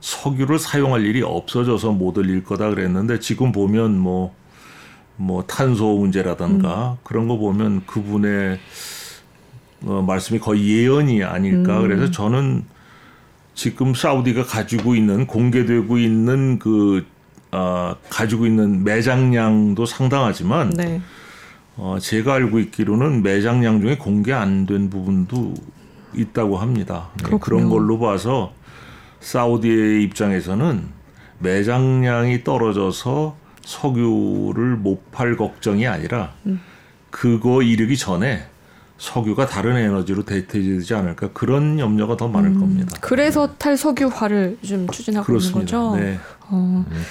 석유를 0.00 0.58
사용할 0.58 1.04
일이 1.04 1.22
없어져서 1.22 1.92
못 1.92 2.18
올릴 2.18 2.44
거다 2.44 2.70
그랬는데 2.70 3.18
지금 3.18 3.52
보면 3.52 3.98
뭐뭐 3.98 4.34
뭐 5.16 5.44
탄소 5.44 5.96
문제라든가 5.98 6.92
음. 6.92 6.96
그런 7.02 7.26
거 7.28 7.36
보면 7.36 7.84
그분의 7.86 8.58
어, 9.82 10.02
말씀이 10.06 10.38
거의 10.38 10.68
예언이 10.68 11.24
아닐까 11.24 11.78
음. 11.78 11.82
그래서 11.82 12.10
저는 12.10 12.64
지금 13.54 13.92
사우디가 13.92 14.44
가지고 14.44 14.94
있는 14.94 15.26
공개되고 15.26 15.98
있는 15.98 16.58
그 16.60 17.04
어, 17.50 17.96
가지고 18.08 18.46
있는 18.46 18.84
매장량도 18.84 19.84
상당하지만 19.84 20.70
네. 20.70 21.00
어, 21.76 21.96
제가 22.00 22.34
알고 22.34 22.60
있기로는 22.60 23.22
매장량 23.22 23.80
중에 23.80 23.96
공개 23.96 24.32
안 24.32 24.66
된 24.66 24.90
부분도 24.90 25.54
있다고 26.14 26.56
합니다. 26.58 27.08
네, 27.28 27.36
그런 27.40 27.68
걸로 27.68 27.98
봐서 27.98 28.52
사우디의 29.20 30.02
입장에서는 30.04 30.86
매장량이 31.40 32.44
떨어져서 32.44 33.36
석유를 33.64 34.76
못 34.76 35.10
팔 35.12 35.36
걱정이 35.36 35.86
아니라 35.86 36.32
음. 36.46 36.60
그거 37.10 37.62
이르기 37.62 37.96
전에 37.96 38.46
석유가 38.98 39.46
다른 39.46 39.76
에너지로 39.76 40.24
대체되지 40.24 40.94
않을까 40.94 41.30
그런 41.32 41.78
염려가 41.78 42.16
더 42.16 42.28
많을 42.28 42.50
음, 42.50 42.60
겁니다. 42.60 42.96
그래서 43.00 43.54
탈석유화를 43.56 44.58
좀 44.66 44.88
추진하고 44.88 45.26
그렇습니다. 45.26 45.76
있는 45.76 45.90
거죠. 45.92 45.96
네. 46.04 46.18
어. 46.48 46.84
음. 46.90 47.02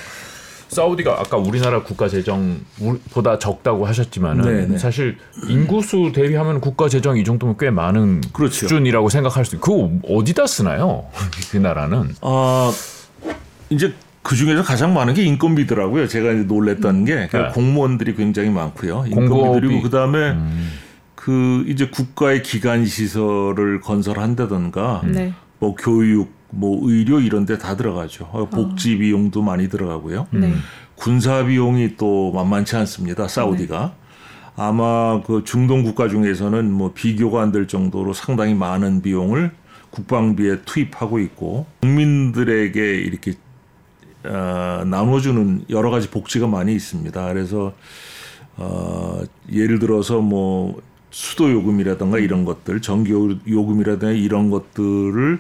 사우디가 0.77 1.19
아까 1.19 1.38
우리나라 1.38 1.81
국가 1.81 2.07
재정보다 2.07 3.39
적다고 3.39 3.88
하셨지만은 3.88 4.43
네네. 4.43 4.65
네. 4.67 4.77
사실 4.77 5.17
인구수 5.48 6.12
대비하면 6.13 6.62
국가 6.62 6.88
재정 6.88 7.17
이 7.17 7.24
정도면 7.24 7.57
꽤 7.60 7.72
많은 7.72 8.22
그렇죠. 8.31 8.67
수준이라고 8.67 9.10
생각할 9.10 9.43
수 9.43 9.55
있고 9.55 10.00
그거 10.00 10.13
어디다 10.15 10.46
쓰나요? 10.46 11.07
그 11.51 11.57
나라는? 11.57 12.13
아 12.22 12.72
이제 13.72 13.93
그 14.22 14.36
중에서 14.36 14.62
가장 14.62 14.93
많은 14.93 15.15
게 15.15 15.24
인건비더라고요. 15.24 16.07
제가 16.07 16.31
이제 16.34 16.43
놀랬던 16.43 17.05
게 17.05 17.15
네. 17.15 17.50
공무원들이 17.53 18.15
굉장히 18.15 18.51
많고요. 18.51 19.05
인건비들이고 19.07 19.81
그 19.81 19.89
다음에 19.89 20.31
음. 20.31 20.74
그 21.15 21.65
이제 21.67 21.88
국가의 21.88 22.43
기관 22.43 22.86
시설을 22.86 23.81
건설한다던가 23.81 25.01
네. 25.05 25.34
뭐 25.57 25.75
교육 25.75 26.37
뭐 26.50 26.80
의료 26.89 27.20
이런 27.20 27.46
데 27.46 27.58
다 27.58 27.75
들어가죠. 27.75 28.30
어, 28.32 28.50
복지 28.50 28.98
비용도 28.98 29.42
많이 29.42 29.70
들어가고요. 29.70 30.27
네. 30.32 30.54
군사 30.96 31.46
비용이 31.46 31.98
또 31.98 32.32
만만치 32.32 32.75
않습니다. 32.77 33.27
사우디가. 33.27 33.94
네. 33.98 34.08
아마 34.56 35.22
그 35.24 35.44
중동 35.46 35.84
국가 35.84 36.08
중에서는 36.10 36.72
뭐 36.72 36.92
비교가 36.94 37.42
안 37.44 37.51
될 37.51 37.68
정도로 37.68 38.13
상당히 38.13 38.56
많은 38.56 39.01
비용을 39.04 39.51
국방비에 39.92 40.62
투입하고 40.66 41.20
있고 41.20 41.66
국민들에게 41.82 42.96
이렇게 42.96 43.34
어, 44.25 44.84
나눠주는 44.86 45.66
여러 45.70 45.89
가지 45.92 46.10
복지가 46.10 46.48
많이 46.48 46.74
있습니다. 46.74 47.27
그래서 47.34 47.74
어, 48.58 49.22
예를 49.51 49.77
들어서 49.80 50.22
뭐 50.22 50.82
수도 51.12 51.51
요금이라든가 51.51 52.18
이런 52.20 52.44
것들, 52.44 52.82
전기 52.82 53.12
요금이라든가 53.12 54.12
이런 54.13 54.50
것들을 54.50 55.39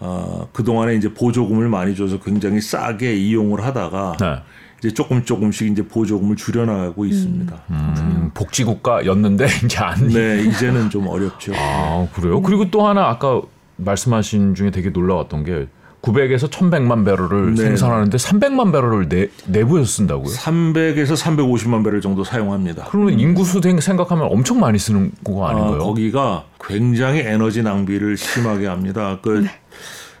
어, 0.00 0.48
그 0.52 0.64
동안에 0.64 0.94
이제 0.96 1.12
보조금을 1.12 1.68
많이 1.68 1.94
줘서 1.94 2.18
굉장히 2.20 2.60
싸게 2.60 3.14
이용을 3.14 3.64
하다가 3.64 4.16
네. 4.20 4.36
이제 4.78 4.92
조금 4.92 5.24
조금씩 5.24 5.70
이제 5.70 5.86
보조금을 5.86 6.36
줄여나가고 6.36 7.06
있습니다. 7.06 7.62
음, 7.70 7.94
음, 7.98 8.30
복지국가였는데 8.34 9.46
이제 9.64 9.78
안. 9.78 10.08
네, 10.08 10.42
이제는 10.42 10.90
좀 10.90 11.06
어렵죠. 11.06 11.52
아 11.56 12.06
그래요? 12.14 12.42
그리고 12.42 12.70
또 12.70 12.86
하나 12.86 13.08
아까 13.08 13.40
말씀하신 13.76 14.54
중에 14.54 14.70
되게 14.70 14.90
놀라웠던 14.90 15.44
게 15.44 15.68
900에서 16.04 16.50
1100만 16.50 17.04
배럴을 17.04 17.54
네. 17.54 17.62
생산하는데 17.62 18.16
300만 18.16 18.72
배럴을 18.72 19.08
내, 19.08 19.28
내부에서 19.46 19.86
쓴다고요? 19.86 20.26
300에서 20.26 21.16
350만 21.16 21.82
배럴 21.82 22.02
정도 22.02 22.24
사용합니다. 22.24 22.84
그러면 22.90 23.18
인구수 23.18 23.60
생각하면 23.80 24.28
엄청 24.30 24.60
많이 24.60 24.78
쓰는 24.78 25.12
거 25.24 25.46
아닌가요? 25.46 25.76
아, 25.76 25.78
거기가 25.78 26.44
굉장히 26.60 27.20
에너지 27.20 27.62
낭비를 27.62 28.18
심하게 28.18 28.66
합니다. 28.66 29.18
그 29.22 29.44
네. 29.44 29.48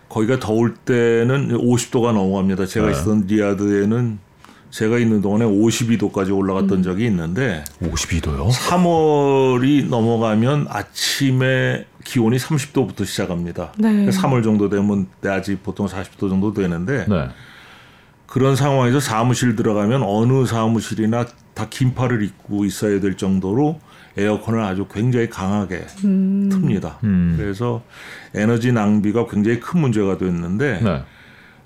거기가 0.08 0.38
더울 0.38 0.74
때는 0.74 1.58
50도가 1.58 2.12
넘어갑니다. 2.12 2.66
제가 2.66 2.86
네. 2.86 2.92
있었던 2.92 3.24
리아드에는 3.26 4.18
제가 4.74 4.98
있는 4.98 5.20
동안에 5.20 5.44
52도까지 5.44 6.36
올라갔던 6.36 6.78
음. 6.78 6.82
적이 6.82 7.06
있는데 7.06 7.62
52도요? 7.80 8.50
3월이 8.50 9.88
넘어가면 9.88 10.66
아침에 10.68 11.86
기온이 12.02 12.38
30도부터 12.38 13.06
시작합니다. 13.06 13.72
네. 13.78 14.08
3월 14.08 14.42
정도 14.42 14.68
되면 14.68 15.06
내아직 15.20 15.62
보통 15.62 15.86
40도 15.86 16.28
정도 16.28 16.52
되는데 16.52 17.06
네. 17.08 17.28
그런 18.26 18.56
상황에서 18.56 18.98
사무실 18.98 19.54
들어가면 19.54 20.02
어느 20.02 20.44
사무실이나 20.44 21.26
다 21.54 21.68
긴팔을 21.70 22.24
입고 22.24 22.64
있어야 22.64 22.98
될 22.98 23.16
정도로 23.16 23.78
에어컨을 24.16 24.60
아주 24.60 24.86
굉장히 24.92 25.30
강하게 25.30 25.86
음. 26.04 26.48
틉니다. 26.52 26.96
음. 27.04 27.36
그래서 27.38 27.84
에너지 28.34 28.72
낭비가 28.72 29.28
굉장히 29.28 29.60
큰 29.60 29.80
문제가 29.80 30.18
됐는데 30.18 30.80
네. 30.82 31.02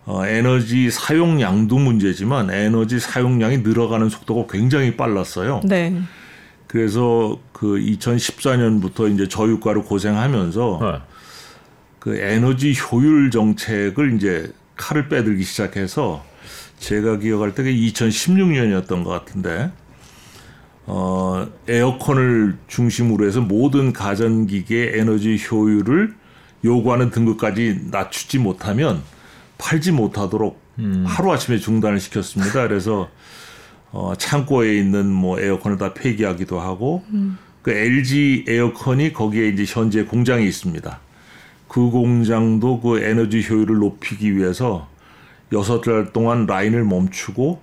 어, 0.09 0.25
에너지 0.25 0.91
사용량도 0.91 1.77
문제지만 1.77 2.51
에너지 2.51 2.99
사용량이 2.99 3.59
늘어가는 3.59 4.09
속도가 4.09 4.51
굉장히 4.51 4.97
빨랐어요. 4.97 5.61
네. 5.65 6.01
그래서 6.67 7.39
그 7.53 7.77
2014년부터 7.77 9.13
이제 9.13 9.29
저유가로 9.29 9.85
고생하면서 9.85 10.79
네. 10.81 11.01
그 11.99 12.17
에너지 12.17 12.73
효율 12.73 13.31
정책을 13.31 14.15
이제 14.15 14.51
칼을 14.77 15.11
빼들기 15.11 15.43
시작해서 15.43 16.25
제가 16.79 17.19
기억할 17.19 17.55
때가 17.55 17.69
2016년이었던 17.69 19.05
것 19.05 19.11
같은데 19.11 19.71
어 20.87 21.47
에어컨을 21.69 22.57
중심으로 22.67 23.27
해서 23.27 23.43
모든 23.43 23.93
가전기계 23.93 24.93
에너지 24.95 25.39
효율을 25.39 26.15
요구하는 26.65 27.11
등급까지 27.11 27.89
낮추지 27.91 28.39
못하면 28.39 29.03
팔지 29.59 29.93
못하도록 29.93 30.61
음. 30.79 31.05
하루 31.07 31.33
아침에 31.33 31.59
중단을 31.59 32.01
시켰습니다. 32.01 32.67
그래서 32.67 33.09
어, 33.91 34.15
창고에 34.17 34.77
있는 34.79 35.07
뭐 35.07 35.41
에어컨을 35.41 35.79
다 35.79 35.95
폐기하기도 35.95 36.61
하고 36.61 37.05
음. 37.13 37.39
그 37.63 37.73
LG 37.73 38.45
에어컨이 38.49 39.13
거기에 39.13 39.49
이제 39.49 39.65
현재 39.67 40.05
공장이 40.05 40.47
있습니다. 40.47 41.01
그 41.67 41.91
공장도 41.91 42.81
그 42.81 43.01
에너지 43.01 43.45
효율을 43.47 43.77
높이기 43.77 44.37
위해서 44.37 44.89
여섯 45.53 45.81
달 45.81 46.13
동안 46.13 46.47
라인을 46.47 46.85
멈추고 46.85 47.61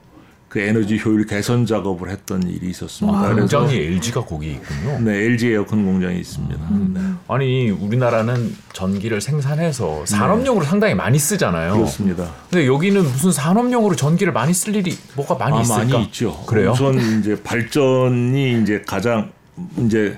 그 0.56 0.62
에너지 0.62 0.98
효율 1.04 1.26
개선 1.26 1.66
작업을 1.66 2.10
했던 2.10 2.42
일이 2.44 2.70
있었습니다. 2.70 3.20
와, 3.20 3.36
공장이 3.36 3.76
LG가 3.76 4.24
거기 4.24 4.52
있군요. 4.52 5.02
네, 5.02 5.26
LG 5.26 5.52
에어컨 5.52 5.84
공장이 5.84 6.18
있습니다. 6.18 6.56
음. 6.72 6.92
네. 6.94 7.02
아니 7.28 7.70
우리나라는 7.72 8.56
전기를 8.72 9.20
생산해서 9.20 10.06
산업용으로 10.06 10.64
네. 10.64 10.70
상당히 10.70 10.96
많이 10.96 11.20
쓰잖아요. 11.20 11.74
그렇습니다. 11.74 12.32
근데 12.50 12.68
여기는 12.68 13.04
무슨 13.04 13.34
산업용으로 13.34 13.98
전기를 13.98 14.32
많이 14.32 14.54
쓸 14.54 14.74
일이 14.78 14.98
뭐가 15.18 15.36
많이 15.36 15.58
아, 15.58 15.62
있을까? 15.62 15.80
많이 15.80 16.04
있죠. 16.06 16.42
그래요? 16.46 16.72
우선 16.72 17.20
이제 17.20 17.36
발전이 17.44 18.62
이제 18.62 18.82
가장 18.88 19.34
이제 19.80 20.18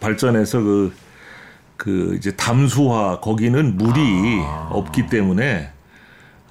발전해서 0.00 0.60
그, 0.60 0.94
그 1.76 2.14
이제 2.16 2.30
담수화 2.30 3.20
거기는 3.20 3.76
물이 3.76 4.40
아. 4.46 4.70
없기 4.72 5.08
때문에 5.08 5.73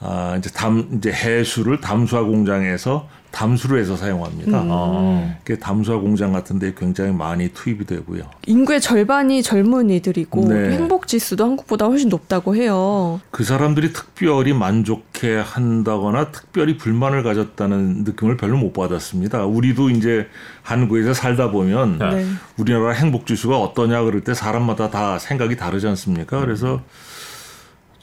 아, 0.06 0.36
이제 0.38 0.50
담, 0.50 0.90
이제 0.98 1.12
해수를 1.12 1.80
담수화 1.80 2.24
공장에서 2.24 3.08
담수를 3.32 3.80
해서 3.80 3.96
사용합니다. 3.96 4.62
음. 4.62 4.70
아. 4.72 5.36
담수화 5.60 5.98
공장 5.98 6.32
같은 6.34 6.60
데 6.60 6.74
굉장히 6.78 7.12
많이 7.12 7.50
투입이 7.50 7.86
되고요. 7.86 8.24
인구의 8.46 8.80
절반이 8.80 9.42
젊은이들이고 9.42 10.48
네. 10.50 10.72
행복 10.74 11.08
지수도 11.08 11.44
한국보다 11.46 11.88
훨씬 11.88 12.10
높다고 12.10 12.56
해요. 12.56 13.20
그 13.32 13.44
사람들이 13.44 13.92
특별히 13.92 14.54
만족해 14.54 15.42
한다거나 15.44 16.32
특별히 16.32 16.78
불만을 16.78 17.24
가졌다는 17.24 18.04
느낌을 18.04 18.38
별로 18.38 18.58
못 18.58 18.72
받았습니다. 18.72 19.46
우리도 19.46 19.90
이제 19.90 20.28
한국에서 20.62 21.14
살다 21.16 21.50
보면 21.50 21.98
네. 21.98 22.26
우리나라 22.58 22.92
행복 22.92 23.26
지수가 23.26 23.58
어떠냐 23.58 24.04
그럴 24.04 24.22
때 24.22 24.36
사람마다 24.36 24.92
다 24.92 25.18
생각이 25.18 25.58
다르지 25.58 25.88
않습니까? 25.88 26.40
그래서 26.40 26.82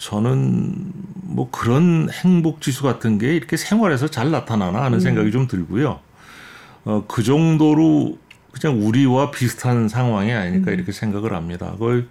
저는 0.01 0.93
뭐 1.25 1.51
그런 1.51 2.09
행복 2.11 2.63
지수 2.63 2.83
같은 2.83 3.19
게 3.19 3.37
이렇게 3.37 3.59
생활에서 3.59 4.09
잘 4.09 4.31
나타나나 4.31 4.83
하는 4.83 4.97
음. 4.97 5.01
생각이 5.01 5.31
좀 5.31 5.47
들고요. 5.47 6.01
어, 6.87 7.05
그 7.07 7.23
정도로 7.23 8.17
그냥 8.51 8.83
우리와 8.83 9.31
비슷한 9.31 9.89
상황이 9.89 10.33
아닐까 10.33 10.71
음. 10.71 10.75
이렇게 10.75 10.91
생각을 10.91 11.35
합니다. 11.35 11.73
그걸 11.73 12.09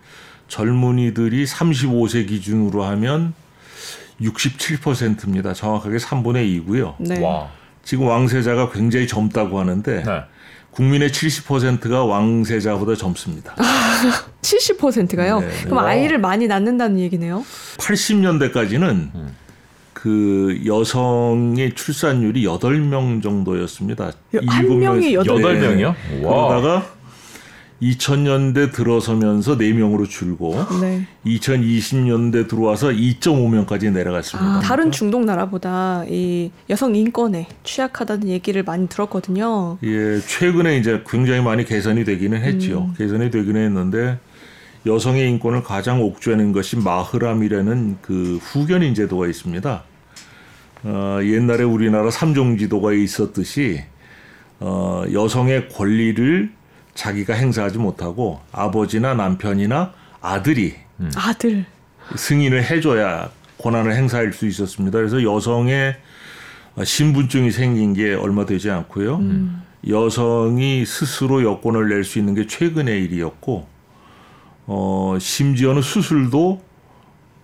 젊은이들이 0.49 1.45
35세 1.45 2.27
기준으로 2.27 2.83
하면 2.83 3.33
67%입니다. 4.21 5.53
정확하게 5.53 5.97
3분의 5.97 6.65
2고요. 6.67 6.95
네. 6.99 7.19
지금 7.83 8.05
왕세자가 8.05 8.71
굉장히 8.71 9.07
젊다고 9.07 9.59
하는데 9.59 10.03
네. 10.03 10.23
국민의 10.79 11.09
70%가 11.09 12.05
왕세자보다 12.05 12.95
젊습니다. 12.95 13.53
70%가요? 14.41 15.41
네, 15.41 15.47
네. 15.47 15.63
그럼 15.65 15.79
아이를 15.79 16.19
많이 16.19 16.47
낳는다는 16.47 16.99
얘기네요. 16.99 17.43
80년대까지는 17.79 18.83
음. 19.13 19.35
그 19.91 20.61
여성의 20.65 21.75
출산율이 21.75 22.45
8명 22.45 23.21
정도였습니다. 23.21 24.13
한 24.47 24.79
명이 24.79 25.17
8, 25.17 25.25
8명이요? 25.25 25.95
그러다가 26.21 26.85
2000년대 27.81 28.73
들어서면서 28.73 29.57
4명으로 29.57 30.09
줄고 30.09 30.55
네. 30.81 31.07
2020년대 31.25 32.47
들어와서 32.47 32.89
2.5명까지 32.89 33.91
내려갔습니다. 33.91 34.57
아, 34.57 34.59
다른 34.59 34.91
중동 34.91 35.25
나라보다 35.25 36.03
이 36.09 36.51
여성 36.69 36.95
인권에 36.95 37.47
취약하다는 37.63 38.27
얘기를 38.27 38.63
많이 38.63 38.87
들었거든요. 38.89 39.77
예, 39.83 40.19
최근에 40.19 40.77
이제 40.77 41.03
굉장히 41.09 41.41
많이 41.41 41.63
개선이 41.63 42.03
되기는 42.03 42.41
했죠. 42.41 42.89
음. 42.89 42.93
개선이 42.97 43.31
되기는 43.31 43.65
했는데 43.65 44.19
여성의 44.85 45.27
인권을 45.29 45.63
가장 45.63 46.01
옥죄는 46.01 46.51
것이 46.51 46.77
마흐람이라는 46.77 47.97
그 48.01 48.39
후견인 48.41 48.93
제도가 48.93 49.27
있습니다. 49.27 49.83
어, 50.83 51.19
옛날에 51.21 51.63
우리나라 51.63 52.09
삼종 52.09 52.57
지도가 52.57 52.93
있었듯이 52.93 53.83
어, 54.59 55.03
여성의 55.11 55.69
권리를 55.69 56.51
자기가 56.99 57.33
행사하지 57.33 57.77
못하고 57.77 58.41
아버지나 58.51 59.13
남편이나 59.13 59.93
아들이 60.19 60.75
음. 60.99 61.09
아들 61.15 61.65
승인을 62.13 62.69
해줘야 62.69 63.29
권한을 63.57 63.95
행사할 63.95 64.33
수 64.33 64.45
있었습니다. 64.45 64.97
그래서 64.97 65.23
여성의 65.23 65.95
신분증이 66.83 67.51
생긴 67.51 67.93
게 67.93 68.13
얼마 68.13 68.45
되지 68.45 68.69
않고요. 68.69 69.15
음. 69.15 69.63
여성이 69.87 70.85
스스로 70.85 71.41
여권을 71.43 71.87
낼 71.87 72.03
수 72.03 72.19
있는 72.19 72.35
게 72.35 72.45
최근의 72.47 73.01
일이었고, 73.05 73.65
어, 74.67 75.17
심지어는 75.19 75.81
수술도 75.81 76.61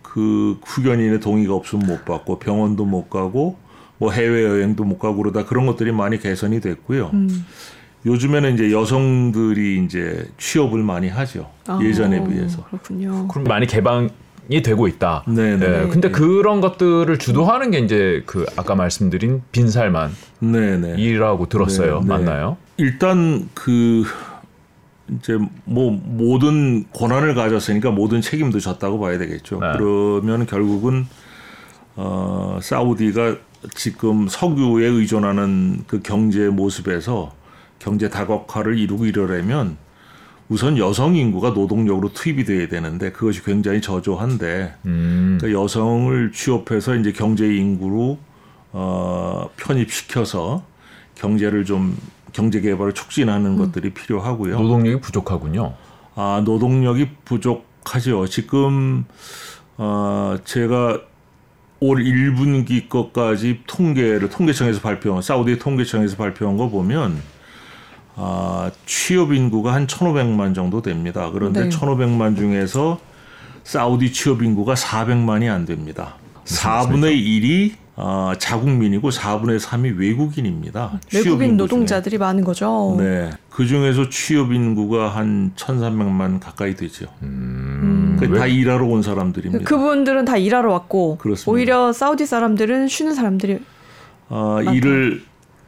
그 0.01 0.59
후견인의 0.65 1.21
동의가 1.21 1.53
없으면 1.53 1.85
못 1.87 2.03
받고 2.03 2.39
병원도 2.39 2.85
못 2.85 3.09
가고 3.09 3.57
뭐 3.97 4.11
해외 4.11 4.43
여행도 4.43 4.83
못 4.83 4.99
가고 4.99 5.17
그러다 5.17 5.45
그런 5.45 5.65
것들이 5.65 5.93
많이 5.93 6.19
개선이 6.19 6.59
됐고요. 6.59 7.11
음. 7.13 7.45
요즘에는 8.05 8.53
이제 8.53 8.71
여성들이 8.71 9.83
이제 9.83 10.27
취업을 10.37 10.83
많이 10.83 11.09
하죠. 11.09 11.49
아, 11.67 11.79
예전에 11.81 12.23
비해서. 12.27 12.63
그렇군요. 12.65 13.27
그럼 13.27 13.45
많이 13.45 13.65
개방 13.65 14.09
이 14.47 14.61
되고 14.61 14.87
있다. 14.87 15.23
네, 15.27 15.57
네. 15.57 15.67
네. 15.67 15.87
근데 15.87 16.11
그런 16.11 16.61
것들을 16.61 17.17
주도하는 17.17 17.71
게 17.71 17.79
이제 17.79 18.21
그 18.27 18.45
아까 18.55 18.75
말씀드린 18.75 19.41
빈살만 19.51 20.11
네, 20.39 20.77
네. 20.77 20.95
이라고 21.01 21.47
들었어요. 21.49 22.01
네, 22.01 22.01
네. 22.01 22.07
맞나요? 22.07 22.57
일단 22.77 23.49
그 23.55 24.03
이제 25.17 25.39
뭐 25.63 25.91
모든 25.91 26.85
권한을 26.93 27.33
가졌으니까 27.33 27.89
모든 27.89 28.21
책임도 28.21 28.59
졌다고 28.59 28.99
봐야 28.99 29.17
되겠죠. 29.17 29.59
네. 29.59 29.73
그러면 29.77 30.45
결국은 30.45 31.07
어 31.95 32.59
사우디가 32.61 33.37
지금 33.73 34.27
석유에 34.27 34.85
의존하는 34.85 35.85
그 35.87 36.01
경제 36.03 36.49
모습에서 36.49 37.33
경제 37.79 38.09
다각화를 38.09 38.77
이루고 38.77 39.05
이러려면 39.05 39.77
우선 40.47 40.77
여성 40.77 41.15
인구가 41.15 41.51
노동력으로 41.51 42.13
투입이 42.13 42.45
돼야 42.45 42.67
되는데 42.67 43.11
그것이 43.11 43.43
굉장히 43.43 43.81
저조한데 43.81 44.75
음. 44.85 45.37
그러니까 45.39 45.59
여성을 45.59 46.31
취업해서 46.31 46.95
이제 46.95 47.11
경제 47.11 47.45
인구로 47.45 48.19
어 48.71 49.49
편입시켜서 49.57 50.63
경제를 51.15 51.65
좀 51.65 51.97
경제 52.31 52.61
개발을 52.61 52.93
促진하는 52.93 53.51
음. 53.51 53.57
것들이 53.57 53.93
필요하고요. 53.93 54.59
노동력이 54.59 55.01
부족하군요. 55.01 55.73
아 56.15 56.43
노동력이 56.45 57.09
부족하죠. 57.25 58.27
지금 58.27 59.05
어 59.77 60.37
제가 60.45 61.01
올 61.79 62.03
1분기 62.03 62.87
것까지 62.87 63.61
통계를 63.65 64.29
통계청에서 64.29 64.79
발표한 64.81 65.21
사우디 65.21 65.57
통계청에서 65.59 66.17
발표한 66.17 66.55
거 66.57 66.69
보면 66.69 67.19
아, 68.15 68.71
취업 68.85 69.33
인구가 69.33 69.73
한 69.73 69.87
1,500만 69.87 70.55
정도 70.55 70.81
됩니다. 70.81 71.29
그런데 71.31 71.63
네. 71.63 71.69
1,500만 71.69 72.35
중에서 72.37 72.99
사우디 73.63 74.13
취업 74.13 74.41
인구가 74.41 74.73
400만이 74.73 75.51
안 75.51 75.65
됩니다. 75.65 76.15
4분의 76.45 77.17
1이 77.17 77.73
어, 77.97 78.33
자국민이고 78.37 79.09
4분의 79.09 79.59
3이 79.59 79.97
외국인입니다. 79.97 80.99
외국인 81.13 81.55
노동자들이 81.55 82.17
많은 82.17 82.43
거죠. 82.43 82.95
네. 82.99 83.31
그 83.49 83.65
중에서 83.65 84.09
취업 84.09 84.51
인구가 84.51 85.09
한 85.09 85.53
1,300만 85.55 86.39
가까이 86.41 86.75
되죠. 86.75 87.05
음. 87.21 88.17
그다 88.19 88.45
음. 88.45 88.49
일하러 88.49 88.85
온 88.85 89.01
사람들입니다. 89.01 89.63
그분들은 89.65 90.25
다 90.25 90.37
일하러 90.37 90.71
왔고 90.71 91.17
그렇습니다. 91.17 91.51
오히려 91.51 91.93
사우디 91.93 92.25
사람들은 92.25 92.87
쉬는 92.89 93.13
사람들이 93.13 93.59
어, 94.27 94.59
일을 94.61 95.23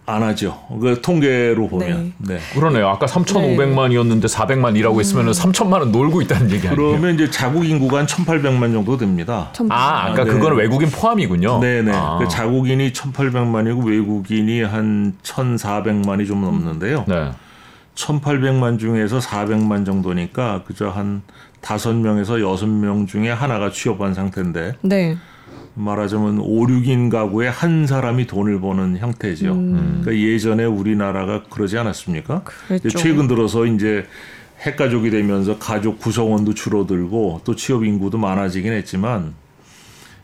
안 0.09 0.23
하죠. 0.23 0.57
그 0.81 1.01
통계로 1.01 1.67
보면. 1.67 2.13
네. 2.17 2.35
네. 2.35 2.39
그러네요. 2.53 2.87
아까 2.87 3.05
3,500만이었는데 3.07 4.29
400만이라고 4.29 5.01
했으면 5.01 5.27
음. 5.27 5.31
3천만 5.33 5.81
은 5.81 5.91
놀고 5.91 6.21
있다는 6.21 6.49
얘기 6.49 6.65
아니에요? 6.65 6.75
그러면 6.75 7.15
이제 7.15 7.29
자국 7.29 7.65
인구가 7.65 7.97
한 7.99 8.05
1,800만 8.07 8.71
정도 8.71 8.95
됩니다. 8.95 9.51
아, 9.69 10.05
아까 10.05 10.23
네. 10.23 10.31
그거는 10.31 10.55
외국인 10.55 10.89
포함이군요. 10.89 11.59
네, 11.59 11.81
네. 11.81 11.91
아. 11.93 12.19
그 12.19 12.27
자국인이 12.29 12.93
1,800만이고 12.93 13.85
외국인이 13.85 14.63
한 14.63 15.13
1,400만이 15.23 16.25
좀 16.25 16.39
넘는데요. 16.41 17.03
네. 17.05 17.31
1,800만 17.95 18.79
중에서 18.79 19.19
400만 19.19 19.85
정도니까 19.85 20.63
그저 20.65 20.87
한 20.87 21.21
5명에서 21.61 22.39
6명 22.39 23.09
중에 23.09 23.29
하나가 23.29 23.71
취업한 23.71 24.13
상태인데. 24.13 24.75
네. 24.83 25.17
말하자면 25.77 26.39
5, 26.39 26.67
6인 26.67 27.09
가구에 27.11 27.47
한 27.47 27.85
사람이 27.85 28.27
돈을 28.27 28.59
버는 28.59 28.97
형태죠. 28.97 29.53
음. 29.53 30.01
그러니까 30.01 30.27
예전에 30.27 30.65
우리나라가 30.65 31.43
그러지 31.43 31.77
않았습니까? 31.77 32.43
최근 32.97 33.27
들어서 33.27 33.65
이제 33.65 34.05
핵가족이 34.61 35.11
되면서 35.11 35.59
가족 35.59 35.99
구성원도 35.99 36.55
줄어들고 36.55 37.41
또 37.43 37.55
취업 37.55 37.83
인구도 37.83 38.17
많아지긴 38.17 38.73
했지만 38.73 39.35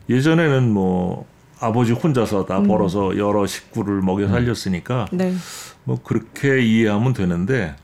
예전에는 0.10 0.72
뭐 0.72 1.26
아버지 1.60 1.94
혼자서 1.94 2.46
다 2.46 2.58
음. 2.58 2.68
벌어서 2.68 3.16
여러 3.18 3.46
식구를 3.46 4.02
먹여 4.02 4.26
음. 4.26 4.30
살렸으니까 4.32 5.06
네. 5.12 5.34
뭐 5.84 6.00
그렇게 6.04 6.62
이해하면 6.62 7.14
되는데 7.14 7.76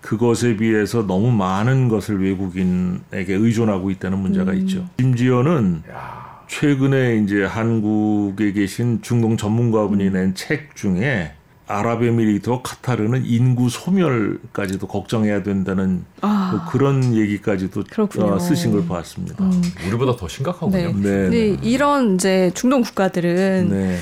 그것에 0.00 0.56
비해서 0.56 1.04
너무 1.04 1.32
많은 1.32 1.88
것을 1.88 2.22
외국인에게 2.22 3.34
의존하고 3.34 3.90
있다는 3.90 4.18
문제가 4.18 4.52
음. 4.52 4.58
있죠. 4.58 4.88
심지어는 5.00 5.82
야. 5.90 6.37
최근에 6.48 7.16
이제 7.18 7.44
한국에 7.44 8.52
계신 8.52 9.00
중동 9.02 9.36
전문가분이 9.36 10.10
낸 10.10 10.34
책 10.34 10.74
중에 10.76 11.32
아랍에미리트와 11.66 12.62
카타르는 12.62 13.24
인구 13.26 13.68
소멸까지도 13.68 14.86
걱정해야 14.88 15.42
된다는 15.42 16.04
아, 16.22 16.50
뭐 16.52 16.70
그런 16.70 17.14
얘기까지도 17.14 17.84
어, 18.20 18.38
쓰신 18.38 18.72
걸 18.72 18.86
봤습니다. 18.86 19.44
음. 19.44 19.60
우리보다 19.86 20.16
더 20.16 20.26
심각하군요. 20.28 20.92
네. 20.98 21.28
네. 21.28 21.28
네. 21.28 21.56
이런 21.62 22.14
이제 22.14 22.50
중동 22.54 22.80
국가들은 22.80 23.68
네. 23.70 23.98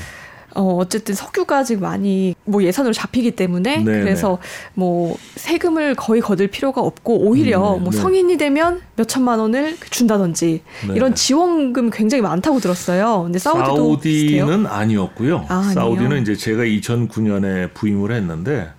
어, 0.55 0.77
어쨌든 0.77 1.13
석유가 1.13 1.63
지금 1.63 1.83
많이 1.83 2.33
뭐 2.45 2.63
예산으로 2.63 2.93
잡히기 2.93 3.31
때문에 3.31 3.83
네네. 3.83 3.99
그래서 3.99 4.39
뭐 4.73 5.17
세금을 5.35 5.95
거의 5.95 6.21
거둘 6.21 6.47
필요가 6.47 6.81
없고 6.81 7.19
오히려 7.19 7.75
음, 7.75 7.83
뭐 7.83 7.91
네. 7.91 7.97
성인이 7.97 8.37
되면 8.37 8.81
몇 8.95 9.07
천만 9.07 9.39
원을 9.39 9.75
준다든지 9.89 10.61
네. 10.87 10.93
이런 10.95 11.15
지원금 11.15 11.89
굉장히 11.89 12.21
많다고 12.21 12.59
들었어요. 12.59 13.23
근데 13.23 13.39
사우디도 13.39 13.99
비슷해요? 13.99 14.67
아니었고요. 14.67 15.45
아, 15.49 15.61
사우디는 15.73 16.21
이제 16.21 16.35
제가 16.35 16.63
2009년에 16.63 17.73
부임을 17.73 18.11
했는데 18.11 18.69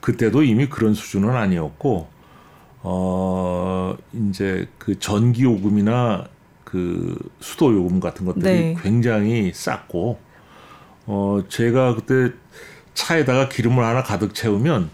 그때도 0.00 0.42
이미 0.42 0.68
그런 0.68 0.94
수준은 0.94 1.34
아니었고 1.34 2.08
어 2.82 3.96
이제 4.12 4.68
그 4.78 4.98
전기 5.00 5.42
요금이나 5.42 6.26
그 6.62 7.18
수도 7.40 7.74
요금 7.74 8.00
같은 8.00 8.26
것들이 8.26 8.44
네. 8.44 8.76
굉장히 8.80 9.50
쌌고 9.52 10.25
어, 11.06 11.40
제가 11.48 11.94
그때 11.94 12.32
차에다가 12.94 13.48
기름을 13.48 13.84
하나 13.84 14.02
가득 14.02 14.34
채우면 14.34 14.90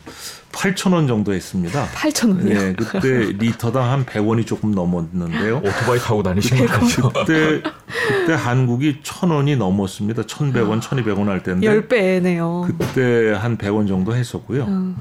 8천 0.53 0.93
원 0.93 1.07
정도 1.07 1.33
했습니다. 1.33 1.87
8천 1.95 2.37
원이요? 2.37 2.59
네, 2.59 2.73
그때 2.75 3.33
리터당 3.39 3.91
한 3.91 4.05
100원이 4.05 4.47
조금 4.47 4.73
넘었는데요. 4.73 5.59
오토바이 5.59 5.99
타고 5.99 6.23
다니시는 6.23 6.67
거죠? 6.67 7.09
그때 7.09 7.63
그때 8.09 8.35
한국이 8.35 9.01
천 9.03 9.31
원이 9.31 9.57
넘었습니다. 9.57 10.23
1,100원, 10.25 10.81
1,200원 10.83 11.27
할 11.27 11.43
때인데 11.43 11.67
10배네요. 11.67 12.67
그때 12.67 13.33
한 13.33 13.57
100원 13.57 13.89
정도 13.89 14.15
했었고요. 14.15 14.65
음. 14.65 14.97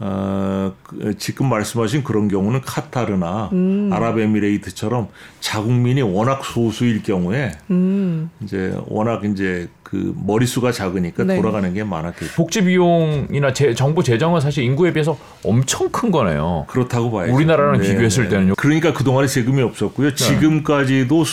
어, 0.00 0.72
그, 0.84 1.16
지금 1.18 1.48
말씀하신 1.48 2.04
그런 2.04 2.28
경우는 2.28 2.60
카타르나 2.60 3.50
음. 3.52 3.90
아랍에미레이트처럼 3.92 5.08
자국민이 5.40 6.02
워낙 6.02 6.44
소수일 6.44 7.02
경우에 7.02 7.52
음. 7.70 8.30
이제 8.42 8.74
워낙 8.86 9.24
이제 9.24 9.68
그 9.82 10.14
머릿수가 10.24 10.70
작으니까 10.70 11.24
네. 11.24 11.36
돌아가는 11.36 11.72
게 11.74 11.82
많았겠죠. 11.82 12.34
복지 12.36 12.62
비용이나 12.62 13.52
제, 13.52 13.74
정부 13.74 14.04
재정은 14.04 14.40
사실 14.40 14.62
인구에 14.62 14.92
비해서 14.92 15.18
엄청 15.42 15.88
큰 15.90 16.10
거네요. 16.10 16.66
그렇다고 16.68 17.10
봐야죠. 17.10 17.34
우리나라랑 17.34 17.80
네, 17.80 17.88
비교했을 17.88 18.24
네. 18.24 18.30
때는요. 18.30 18.54
그러니까 18.56 18.92
그동안에 18.92 19.26
세금이 19.26 19.62
없었고요. 19.62 20.10
네. 20.10 20.14
지금까지도 20.14 21.24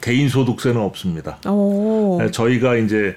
개인 0.00 0.28
소득세는 0.28 0.80
없습니다. 0.80 1.38
오. 1.48 2.18
네, 2.20 2.30
저희가 2.30 2.76
이제 2.76 3.16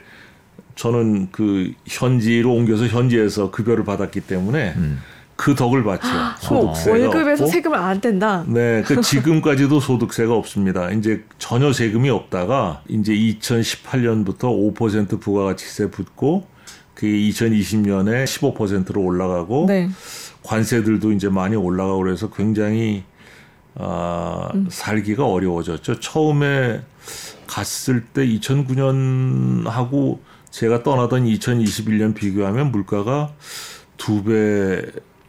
저는 0.76 1.30
그 1.32 1.74
현지로 1.88 2.54
옮겨서 2.54 2.88
현지에서 2.88 3.52
급여를 3.52 3.84
받았기 3.84 4.22
때문에 4.22 4.74
음. 4.78 5.00
그 5.36 5.56
덕을 5.56 5.84
받죠. 5.84 6.08
아, 6.08 6.36
소득세가 6.40 6.98
월급에서 7.00 7.46
없고. 7.46 7.52
세금을 7.52 7.78
안 7.78 8.00
뗀다. 8.00 8.46
네, 8.48 8.84
그 8.84 9.02
지금까지도 9.02 9.80
소득세가 9.80 10.36
없습니다. 10.36 10.92
이제 10.92 11.24
전혀 11.40 11.74
세금이 11.74 12.12
없다가 12.12 12.84
이제 12.88 13.14
2018년부터 13.14 14.76
5% 14.76 15.20
부가가치세 15.20 15.90
붙고 15.90 16.46
그게 16.94 17.08
2020년에 17.30 18.26
15%로 18.26 19.02
올라가고 19.02 19.66
네. 19.68 19.90
관세들도 20.44 21.12
이제 21.14 21.30
많이 21.30 21.56
올라가고 21.56 21.98
그래서 22.04 22.30
굉장히 22.30 23.04
아, 23.76 24.50
음. 24.54 24.68
살기가 24.70 25.26
어려워졌죠. 25.26 26.00
처음에 26.00 26.82
갔을 27.48 28.04
때 28.06 28.28
2009년하고 28.28 30.20
제가 30.52 30.84
떠나던 30.84 31.26
2021년 31.26 32.14
비교하면 32.14 32.72
물가가 32.72 33.32
두 33.98 34.24
배 34.24 34.82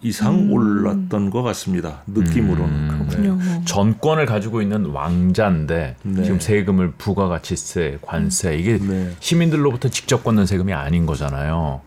이상 0.04 0.34
음. 0.34 0.52
올랐던 0.52 1.30
것 1.30 1.42
같습니다. 1.42 2.02
느낌으로는. 2.08 2.74
음. 2.74 3.06
그렇군요. 3.06 3.36
네. 3.38 3.62
전권을 3.64 4.26
가지고 4.26 4.60
있는 4.60 4.86
왕자인데 4.86 5.96
네. 6.02 6.22
지금 6.24 6.40
세금을 6.40 6.92
부가가치세, 6.98 7.98
관세 8.02 8.56
이게 8.56 8.78
네. 8.78 9.12
시민들로부터 9.20 9.88
직접 9.90 10.24
걷는 10.24 10.46
세금이 10.46 10.72
아닌 10.72 11.06
거잖아요. 11.06 11.82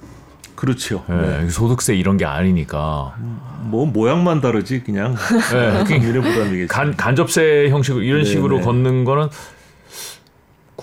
그렇죠. 0.55 1.03
네. 1.09 1.41
네. 1.41 1.49
소득세 1.49 1.93
이런 1.93 2.15
게 2.15 2.23
아니니까. 2.23 3.15
뭐 3.63 3.85
모양만 3.85 4.39
다르지 4.39 4.81
그냥 4.83 5.15
네. 5.51 5.83
국민의 5.99 6.21
부담이겠죠. 6.21 6.67
간, 6.73 6.95
간접세 6.95 7.67
형식으로 7.69 8.01
이런 8.01 8.23
네, 8.23 8.29
식으로 8.29 8.61
걷는 8.61 9.03
거는 9.03 9.27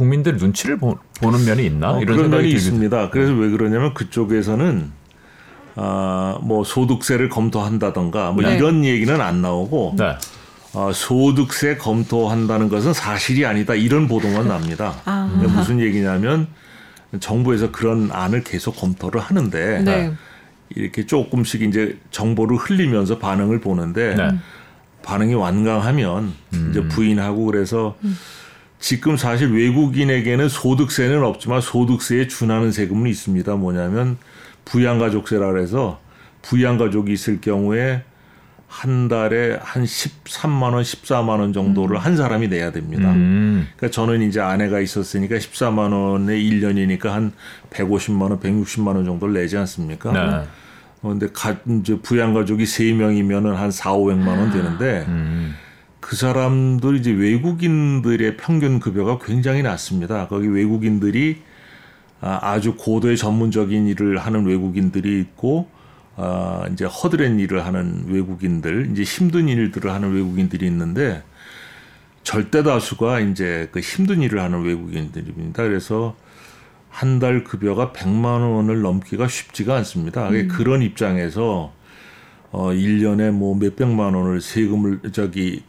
국민들 0.03 0.37
눈치를 0.37 0.79
보, 0.79 0.99
는 1.21 1.45
면이 1.45 1.65
있나 1.65 1.93
어, 1.93 2.01
이런 2.01 2.17
그런 2.17 2.31
면이 2.31 2.51
있습니다. 2.51 3.11
그래서 3.11 3.33
왜 3.35 3.51
그러냐면 3.51 3.95
그쪽에서는 3.95 4.91
아, 5.77 6.39
뭐 6.43 6.65
소득세를 6.65 7.29
검토한다던가 7.29 8.33
뭐 8.33 8.43
네. 8.43 8.57
이런 8.57 8.85
얘기는 8.85 9.21
안 9.21 9.41
나오고 9.41 9.95
네. 9.97 10.17
어, 10.75 10.91
소득세 10.93 11.77
검토한다는 11.77 12.69
것은 12.69 12.93
사실이 12.93 13.47
아니다 13.47 13.75
이런 13.75 14.09
보도만 14.09 14.49
납니다. 14.49 14.97
아. 15.07 15.31
무슨 15.55 15.79
얘기냐면 15.79 16.49
정부에서 17.21 17.71
그런 17.71 18.11
안을 18.11 18.43
계속 18.43 18.75
검토를 18.77 19.21
하는데 19.21 19.83
네. 19.83 20.13
이렇게 20.75 21.07
조금씩 21.07 21.63
이제 21.63 21.97
정보를 22.11 22.57
흘리면서 22.57 23.19
반응을 23.19 23.61
보는데 23.61 24.17
네. 24.17 24.31
반응이 25.05 25.35
완강하면 25.35 26.33
음. 26.55 26.69
이제 26.71 26.83
부인하고 26.89 27.45
그래서 27.45 27.97
음. 28.03 28.17
지금 28.83 29.17
사실 29.17 29.55
외국인에게는 29.55 30.49
소득세는 30.49 31.23
없지만 31.23 31.61
소득세에 31.61 32.27
준하는 32.27 32.73
세금은 32.73 33.09
있습니다. 33.09 33.55
뭐냐면 33.55 34.19
부양가족세라 34.65 35.53
그래서 35.53 36.01
부양가족이 36.43 37.13
있을 37.13 37.41
경우에 37.41 38.03
한 38.67 39.07
달에 39.07 39.57
한 39.63 39.85
13만 39.85 40.75
원, 40.75 40.83
14만 40.83 41.29
원 41.39 41.53
정도를 41.53 41.97
음. 41.97 42.01
한 42.01 42.17
사람이 42.17 42.49
내야 42.49 42.73
됩니다. 42.73 43.13
음. 43.13 43.69
그러니까 43.77 43.95
저는 43.95 44.21
이제 44.23 44.41
아내가 44.41 44.81
있었으니까 44.81 45.37
14만 45.37 45.93
원에 45.93 46.37
1년이니까 46.37 47.05
한 47.05 47.33
150만 47.71 48.31
원, 48.31 48.41
160만 48.41 48.97
원 48.97 49.05
정도를 49.05 49.35
내지 49.35 49.57
않습니까? 49.59 50.13
네. 50.13 50.49
그런데 51.01 51.29
가, 51.33 51.57
이제 51.69 51.97
부양 52.03 52.35
가족이 52.35 52.65
3명이면은 52.65 53.53
한 53.53 53.71
4, 53.71 53.93
500만 53.93 54.27
원 54.27 54.51
되는데 54.51 55.05
음. 55.07 55.55
그 56.03 56.17
사람들 56.17 56.97
이제 56.97 57.13
외국인들의 57.13 58.37
평균 58.37 58.81
급여가 58.81 59.19
굉장히 59.25 59.63
낮습니다. 59.63 60.27
거기 60.27 60.49
외국인들이 60.49 61.39
아, 62.21 62.41
아주 62.43 62.75
고도의 62.77 63.17
전문적인 63.17 63.87
일을 63.87 64.19
하는 64.19 64.45
외국인들이 64.45 65.21
있고 65.21 65.69
아, 66.17 66.67
이제 66.73 66.85
허드렛 66.85 67.39
일을 67.41 67.65
하는 67.65 68.05
외국인들, 68.09 68.91
이제 68.93 69.03
힘든 69.05 69.49
일들을 69.49 69.91
하는 69.93 70.13
외국인들이 70.13 70.67
있는데 70.67 71.23
절대 72.25 72.65
다수가 72.65 73.21
이제 73.21 73.69
그 73.71 73.79
힘든 73.81 74.23
일을 74.23 74.41
하는 74.41 74.63
외국인들입니다. 74.63 75.63
그래서 75.63 76.17
한 76.91 77.21
달 77.21 77.45
급여가 77.45 77.93
100만 77.93 78.25
원을 78.25 78.83
넘기가 78.83 79.29
쉽지가 79.29 79.77
않습니다. 79.77 80.29
음. 80.29 80.49
그런 80.49 80.83
입장에서 80.83 81.73
어 82.51 82.71
1년에 82.71 83.31
뭐 83.31 83.57
몇백만 83.57 84.15
원을 84.15 84.41
세금을 84.41 85.01
저기 85.13 85.63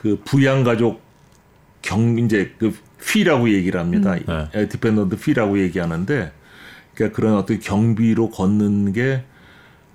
그 0.00 0.20
부양 0.24 0.64
가족 0.64 1.02
경 1.82 2.18
이제 2.18 2.52
그 2.58 2.74
fee라고 3.04 3.50
얘기를 3.50 3.78
합니다. 3.80 4.14
음. 4.28 4.48
네. 4.52 4.68
dependent 4.68 5.16
fee라고 5.16 5.60
얘기하는데 5.60 6.32
그러니까 6.94 7.16
그런 7.16 7.34
어떤 7.34 7.60
경비로 7.60 8.30
걷는 8.30 8.92
게 8.92 9.24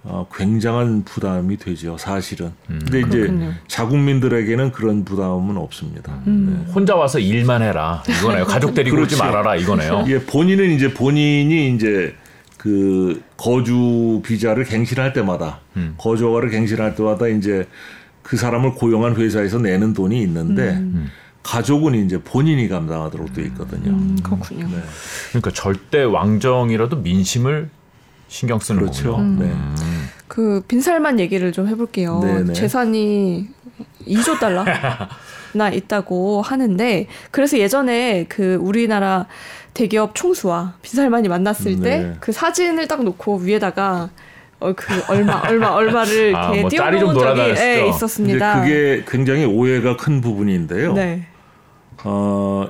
어, 0.06 0.28
굉장한 0.36 1.06
부담이 1.06 1.56
되죠, 1.56 1.98
사실은. 1.98 2.48
음. 2.70 2.80
근데 2.84 3.02
그렇군요. 3.04 3.46
이제 3.46 3.54
자국민들에게는 3.68 4.74
그런 4.74 5.06
부담은 5.06 5.56
없습니다. 5.56 6.22
음. 6.28 6.66
네. 6.68 6.74
혼자 6.74 6.96
와서 6.96 7.20
일만 7.20 7.62
해라 7.62 8.04
이거네요. 8.10 8.44
가족 8.44 8.74
데리고 8.74 8.98
오지 8.98 9.16
그렇죠. 9.16 9.24
말아라 9.24 9.56
이거네요. 9.56 10.04
예, 10.08 10.20
본인은 10.20 10.72
이제 10.72 10.94
본인이 10.94 11.74
이제 11.74 12.16
그 12.58 13.22
거주 13.38 14.22
비자를 14.26 14.66
갱신할 14.66 15.14
때마다 15.14 15.62
음. 15.78 15.96
거주허가를 15.98 16.50
갱신할 16.50 16.96
때마다 16.96 17.28
이제 17.28 17.68
그 18.24 18.38
사람을 18.38 18.74
고용한 18.74 19.16
회사에서 19.16 19.60
내는 19.60 19.94
돈이 19.94 20.22
있는데 20.24 20.72
음. 20.72 20.94
음. 20.96 21.10
가족은 21.44 21.94
이제 21.96 22.22
본인이 22.22 22.70
감당하도록 22.70 23.34
되어 23.34 23.46
있거든요. 23.48 23.92
음, 23.92 24.18
그렇군요. 24.24 24.66
네. 24.68 24.82
그러니까 25.30 25.52
절대 25.52 26.02
왕정이라도 26.04 26.98
민심을 26.98 27.70
신경 28.30 28.60
쓰는 28.60 28.80
그렇죠. 28.80 29.12
거군요. 29.12 29.30
음. 29.30 29.38
네. 29.40 29.54
그 30.28 30.64
빈살만 30.68 31.20
얘기를 31.20 31.52
좀 31.52 31.68
해볼게요. 31.68 32.22
네네. 32.22 32.54
재산이 32.54 33.50
2조 34.08 34.40
달러 34.40 34.66
나 35.54 35.70
있다고 35.70 36.42
하는데 36.42 37.08
그래서 37.30 37.60
예전에 37.60 38.26
그 38.30 38.56
우리나라 38.56 39.28
대기업 39.74 40.16
총수와 40.16 40.76
빈살만이 40.82 41.28
만났을 41.28 41.80
때그 41.82 42.32
사진을 42.32 42.88
딱 42.88 43.04
놓고 43.04 43.38
위에다가 43.38 44.10
어, 44.64 44.74
그 44.74 45.04
얼마 45.10 45.42
얼마 45.42 45.68
얼마를 45.72 46.34
아, 46.34 46.54
뭐 46.54 46.70
띄워놓은 46.70 47.20
적이 47.20 47.42
예, 47.58 47.86
있었습니다. 47.90 48.62
그게 48.62 49.04
굉장히 49.06 49.44
오해가 49.44 49.98
큰 49.98 50.22
부분인데요. 50.22 50.94
네. 50.94 51.28
어, 52.06 52.70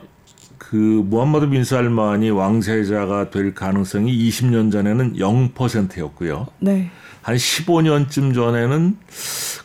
그 0.57 0.75
무함마드 0.75 1.49
빈 1.49 1.63
살만이 1.63 2.31
왕세자가 2.31 3.29
될 3.29 3.53
가능성이 3.53 4.11
20년 4.27 4.71
전에는 4.71 5.17
0%였고요. 5.17 6.47
네. 6.59 6.89
한 7.21 7.35
15년쯤 7.35 8.33
전에는 8.33 8.97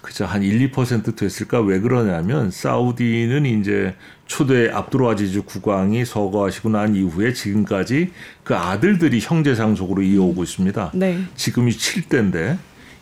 그저 0.03 0.27
한 0.27 0.43
1, 0.43 0.71
2% 0.71 1.17
됐을까 1.17 1.61
왜 1.63 1.81
그러냐면 1.81 2.51
사우디는 2.51 3.47
이제 3.47 3.95
초대 4.29 4.71
압두르 4.71 5.09
아지즈 5.09 5.43
국왕이 5.43 6.05
서거하시고 6.05 6.69
난 6.69 6.95
이후에 6.95 7.33
지금까지 7.33 8.13
그 8.45 8.55
아들들이 8.55 9.19
형제 9.21 9.55
상속으로 9.55 10.03
이어오고 10.03 10.45
있습니다. 10.45 10.93
네. 10.95 11.19
지금이 11.35 11.73
7대인데 11.73 12.59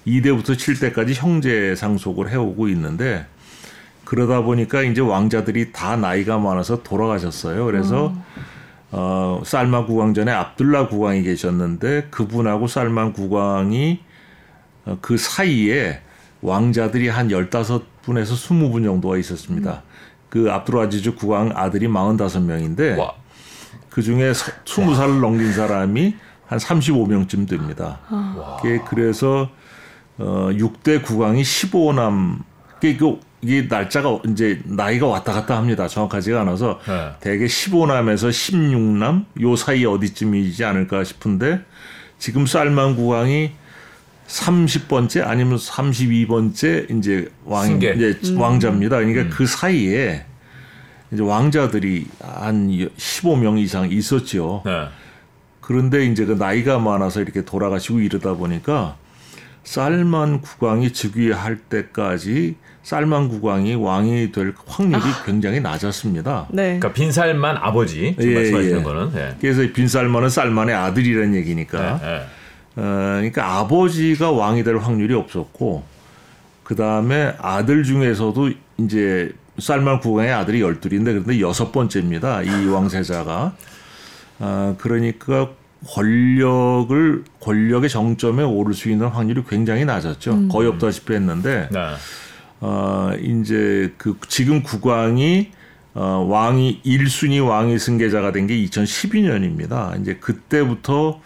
2대부터 0.06 0.54
7대까지 0.54 1.14
형제 1.14 1.74
상속을 1.74 2.30
해오고 2.30 2.68
있는데 2.68 3.26
그러다 4.04 4.42
보니까 4.42 4.82
이제 4.82 5.00
왕자들이 5.00 5.72
다 5.72 5.96
나이가 5.96 6.38
많아서 6.38 6.84
돌아가셨어요. 6.84 7.66
그래서 7.66 8.14
어, 8.92 9.40
어 9.40 9.42
살만 9.44 9.86
국왕 9.86 10.14
전에 10.14 10.30
압둘라 10.30 10.86
국왕이 10.86 11.22
계셨는데 11.24 12.06
그분하고 12.10 12.68
살만 12.68 13.12
국왕이 13.12 13.98
어, 14.84 14.98
그 15.02 15.18
사이에 15.18 16.02
왕자들이 16.40 17.08
한 17.08 17.32
열다섯 17.32 18.02
분에서 18.02 18.36
스무 18.36 18.70
분 18.70 18.84
정도가 18.84 19.18
있었습니다. 19.18 19.82
음. 19.84 19.96
그 20.36 20.52
압둘 20.52 20.78
아지즈 20.78 21.14
국왕 21.14 21.52
아들이 21.54 21.88
마흔다섯 21.88 22.42
명인데그 22.42 24.02
중에 24.02 24.34
스무 24.66 24.94
살을 24.94 25.20
넘긴 25.20 25.50
사람이 25.50 26.14
한 26.46 26.58
삼십오 26.58 27.06
명쯤 27.06 27.46
됩니다. 27.46 28.00
와. 28.10 28.58
그래서 28.86 29.48
어 30.18 30.50
6대 30.52 31.02
국왕이 31.02 31.40
15남 31.40 32.40
그 32.80 33.18
이게 33.40 33.62
날짜가 33.62 34.20
이제 34.28 34.60
나이가 34.64 35.06
왔다 35.06 35.32
갔다 35.32 35.56
합니다. 35.56 35.88
정확하지가 35.88 36.42
않아서 36.42 36.80
네. 36.86 37.12
대개 37.20 37.46
15남에서 37.46 38.28
16남 38.28 39.24
요 39.40 39.56
사이 39.56 39.86
어디쯤이지 39.86 40.64
않을까 40.64 41.02
싶은데 41.02 41.60
지금 42.18 42.44
쌀만 42.44 42.96
국왕이 42.96 43.52
30번째 44.26 45.26
아니면 45.26 45.56
32번째 45.56 46.98
이제 46.98 47.28
왕 47.44 47.66
승계. 47.66 47.92
이제 47.94 48.18
음. 48.30 48.40
왕자입니다. 48.40 48.96
그러니까 48.96 49.22
음. 49.22 49.30
그 49.30 49.46
사이에 49.46 50.24
이제 51.12 51.22
왕자들이 51.22 52.06
한 52.20 52.68
15명 52.68 53.58
이상 53.58 53.90
있었죠. 53.90 54.62
네. 54.64 54.88
그런데 55.60 56.06
이제 56.06 56.24
그 56.24 56.32
나이가 56.32 56.78
많아서 56.78 57.20
이렇게 57.20 57.44
돌아가시고 57.44 58.00
이러다 58.00 58.34
보니까 58.34 58.96
쌀만 59.64 60.40
국왕이 60.40 60.92
즉위할 60.92 61.56
때까지 61.56 62.56
쌀만 62.82 63.28
국왕이 63.28 63.74
왕이 63.74 64.30
될 64.30 64.54
확률이 64.64 65.02
아. 65.02 65.24
굉장히 65.24 65.60
낮았습니다. 65.60 66.46
네. 66.50 66.78
그러니까 66.78 66.92
빈살만 66.92 67.56
아버지 67.56 68.14
지금 68.16 68.30
예, 68.30 68.34
말씀하시는 68.34 68.78
예. 68.78 68.82
거는. 68.82 69.12
예. 69.16 69.36
그래서 69.40 69.62
빈살만은 69.72 70.28
쌀만의 70.28 70.74
아들이라는 70.74 71.34
얘기니까. 71.34 72.00
예, 72.02 72.26
그러니까 72.76 73.58
아버지가 73.58 74.30
왕이 74.30 74.62
될 74.62 74.76
확률이 74.76 75.14
없었고 75.14 75.82
그 76.62 76.76
다음에 76.76 77.34
아들 77.38 77.82
중에서도 77.84 78.50
이제 78.78 79.32
쌀만 79.58 80.00
국왕의 80.00 80.32
아들이 80.32 80.60
열둘인데 80.60 81.12
그런데 81.12 81.40
여섯 81.40 81.72
번째입니다. 81.72 82.42
이 82.42 82.66
왕세자가. 82.66 83.54
아, 84.38 84.74
그러니까 84.78 85.48
권력을 85.88 87.24
권력의 87.40 87.88
정점에 87.88 88.42
오를 88.42 88.74
수 88.74 88.90
있는 88.90 89.06
확률이 89.06 89.42
굉장히 89.48 89.84
낮았죠. 89.84 90.32
음. 90.32 90.48
거의 90.48 90.68
없다시피 90.68 91.14
했는데 91.14 91.68
네. 91.70 91.94
어 92.60 93.12
이제 93.22 93.92
그 93.96 94.18
지금 94.28 94.62
국왕이 94.62 95.50
어 95.94 96.26
왕이 96.28 96.82
1순위 96.84 97.46
왕위 97.46 97.78
승계자가 97.78 98.32
된 98.32 98.46
게 98.46 98.56
2012년입니다. 98.64 99.98
이제 100.00 100.16
그때부터 100.16 101.20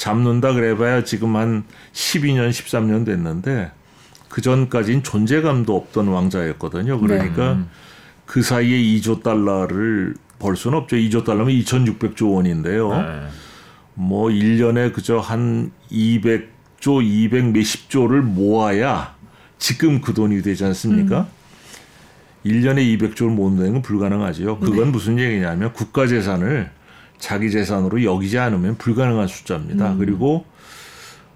잡는다 0.00 0.54
그래봐야 0.54 1.04
지금 1.04 1.36
한 1.36 1.64
12년 1.92 2.48
13년 2.48 3.04
됐는데 3.04 3.70
그 4.30 4.40
전까지는 4.40 5.02
존재감도 5.02 5.76
없던 5.76 6.08
왕자였거든요. 6.08 6.98
그러니까 7.00 7.54
네. 7.54 7.64
그 8.24 8.40
사이에 8.40 8.78
2조 8.78 9.22
달러를 9.22 10.14
벌 10.38 10.56
수는 10.56 10.78
없죠. 10.78 10.96
2조 10.96 11.26
달러면 11.26 11.54
2,600조 11.54 12.34
원인데요. 12.34 12.90
네. 12.90 13.26
뭐 13.92 14.30
1년에 14.30 14.94
그저 14.94 15.18
한 15.18 15.70
200조, 15.92 17.04
200 17.04 17.52
몇십조를 17.52 18.22
모아야 18.22 19.14
지금 19.58 20.00
그 20.00 20.14
돈이 20.14 20.40
되지 20.40 20.64
않습니까? 20.64 21.28
음. 22.46 22.50
1년에 22.50 22.98
200조를 22.98 23.28
모은다는 23.28 23.72
건 23.74 23.82
불가능하지요. 23.82 24.60
그건 24.60 24.84
네. 24.84 24.90
무슨 24.90 25.18
얘기냐면 25.18 25.74
국가 25.74 26.06
재산을 26.06 26.70
자기 27.20 27.50
재산으로 27.50 28.02
여기지 28.02 28.38
않으면 28.38 28.76
불가능한 28.76 29.28
숫자입니다. 29.28 29.92
음. 29.92 29.98
그리고 29.98 30.44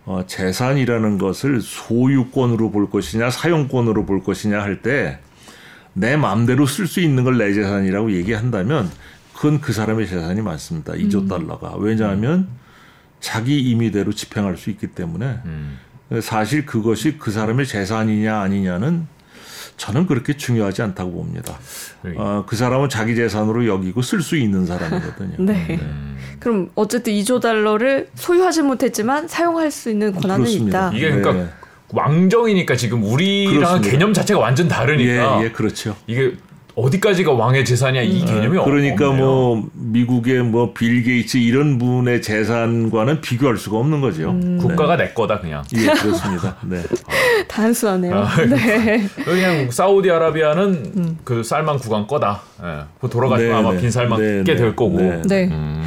어, 0.06 0.24
재산이라는 0.26 1.18
것을 1.18 1.60
소유권으로 1.62 2.70
볼 2.72 2.90
것이냐 2.90 3.30
사용권으로 3.30 4.04
볼 4.04 4.24
것이냐 4.24 4.60
할 4.60 4.82
때 4.82 5.18
내 5.94 6.16
마음대로 6.16 6.66
쓸 6.66 6.86
수 6.88 7.00
있는 7.00 7.22
걸 7.24 7.38
내 7.38 7.52
재산이라고 7.54 8.12
얘기한다면 8.12 8.90
그건 9.32 9.60
그 9.60 9.72
사람의 9.72 10.08
재산이 10.08 10.42
많습니다. 10.42 10.92
2조 10.92 11.22
음. 11.22 11.28
달러가. 11.28 11.74
왜냐하면 11.78 12.48
자기 13.20 13.60
임의대로 13.60 14.12
집행할 14.12 14.56
수 14.56 14.70
있기 14.70 14.88
때문에 14.88 15.38
음. 15.44 15.78
사실 16.20 16.66
그것이 16.66 17.16
그 17.18 17.30
사람의 17.30 17.66
재산이냐 17.66 18.40
아니냐는 18.40 19.06
저는 19.76 20.06
그렇게 20.06 20.36
중요하지 20.36 20.82
않다고 20.82 21.12
봅니다. 21.12 21.58
어, 22.16 22.44
그 22.46 22.56
사람은 22.56 22.88
자기 22.88 23.14
재산으로 23.14 23.66
여기고 23.66 24.02
쓸 24.02 24.22
수 24.22 24.36
있는 24.36 24.66
사람이거든요. 24.66 25.36
네. 25.44 25.66
네. 25.68 25.80
그럼 26.38 26.70
어쨌든 26.74 27.12
2조 27.12 27.40
달러를 27.40 28.08
소유하지 28.14 28.62
못했지만 28.62 29.28
사용할 29.28 29.70
수 29.70 29.90
있는 29.90 30.12
권한은 30.12 30.44
그렇습니다. 30.44 30.88
있다. 30.88 30.96
이게 30.96 31.10
그러니까 31.10 31.32
네. 31.32 31.48
왕정이니까 31.92 32.76
지금 32.76 33.04
우리랑 33.04 33.80
개념 33.82 34.12
자체가 34.12 34.40
완전 34.40 34.68
다르니까. 34.68 35.40
예, 35.40 35.44
예, 35.44 35.50
그렇죠. 35.50 35.96
이게 36.06 36.34
어디까지가 36.76 37.32
왕의 37.32 37.64
재산이야 37.64 38.02
이 38.02 38.22
음, 38.22 38.26
개념이 38.26 38.58
그러니까 38.64 39.08
없네요. 39.10 39.24
뭐 39.24 39.68
미국의 39.74 40.42
뭐 40.42 40.74
빌 40.74 41.04
게이츠 41.04 41.36
이런 41.36 41.78
분의 41.78 42.20
재산과는 42.20 43.20
비교할 43.20 43.56
수가 43.56 43.78
없는 43.78 44.00
거죠. 44.00 44.30
음. 44.30 44.58
국가가 44.60 44.96
내 44.96 45.12
거다 45.12 45.38
그냥. 45.40 45.62
예 45.76 45.86
그렇습니다. 45.86 46.56
네. 46.68 46.82
단순하네요. 47.46 48.14
아, 48.16 48.36
네. 48.44 49.06
그냥 49.24 49.70
사우디아라비아는 49.70 50.92
음. 50.96 51.18
그 51.22 51.44
쌀만 51.44 51.78
구간 51.78 52.06
거다. 52.08 52.42
예. 52.62 53.08
돌아가시면 53.08 53.52
네, 53.52 53.56
아마 53.58 53.72
네. 53.72 53.80
빈 53.80 53.90
쌀만 53.90 54.20
네, 54.20 54.44
깨될 54.44 54.70
네. 54.70 54.74
거고. 54.74 54.96
네. 54.98 55.22
네. 55.26 55.44
음. 55.50 55.84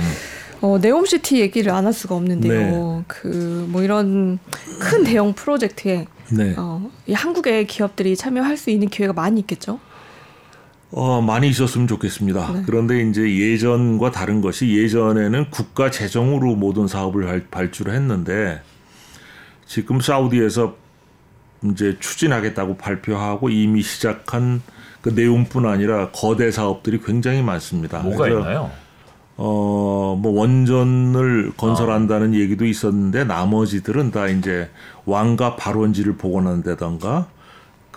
어, 0.61 0.77
네옴시티 0.81 1.39
얘기를 1.41 1.71
안 1.71 1.85
할 1.85 1.93
수가 1.93 2.15
없는데요. 2.15 2.53
네. 2.53 3.03
그뭐 3.07 3.83
이런 3.83 4.39
큰 4.79 5.03
대형 5.03 5.33
프로젝트에 5.33 6.05
네. 6.31 6.55
어, 6.57 6.89
이 7.05 7.13
한국의 7.13 7.67
기업들이 7.67 8.15
참여할 8.15 8.57
수 8.57 8.69
있는 8.69 8.87
기회가 8.89 9.13
많이 9.13 9.39
있겠죠. 9.41 9.79
어, 10.91 11.21
많이 11.21 11.49
있었으면 11.49 11.87
좋겠습니다. 11.87 12.51
네. 12.53 12.63
그런데 12.65 13.01
이제 13.01 13.21
예전과 13.21 14.11
다른 14.11 14.41
것이 14.41 14.77
예전에는 14.77 15.49
국가 15.49 15.91
재정으로 15.91 16.55
모든 16.55 16.87
사업을 16.87 17.47
발주를 17.51 17.93
했는데 17.93 18.61
지금 19.65 19.99
사우디에서 19.99 20.75
이제 21.65 21.97
추진하겠다고 21.99 22.77
발표하고 22.77 23.49
이미 23.49 23.81
시작한 23.81 24.61
그 25.01 25.09
내용뿐 25.09 25.65
아니라 25.65 26.09
거대 26.11 26.51
사업들이 26.51 27.01
굉장히 27.03 27.41
많습니다. 27.41 27.99
뭐가 27.99 28.29
있나요? 28.29 28.71
어, 29.35 30.17
뭐 30.19 30.31
원전을 30.39 31.51
건설한다는 31.57 32.31
아. 32.31 32.37
얘기도 32.37 32.65
있었는데 32.65 33.25
나머지들은 33.25 34.11
다 34.11 34.27
이제 34.27 34.69
왕가 35.05 35.57
발원지를 35.57 36.17
복원한다던가 36.17 37.27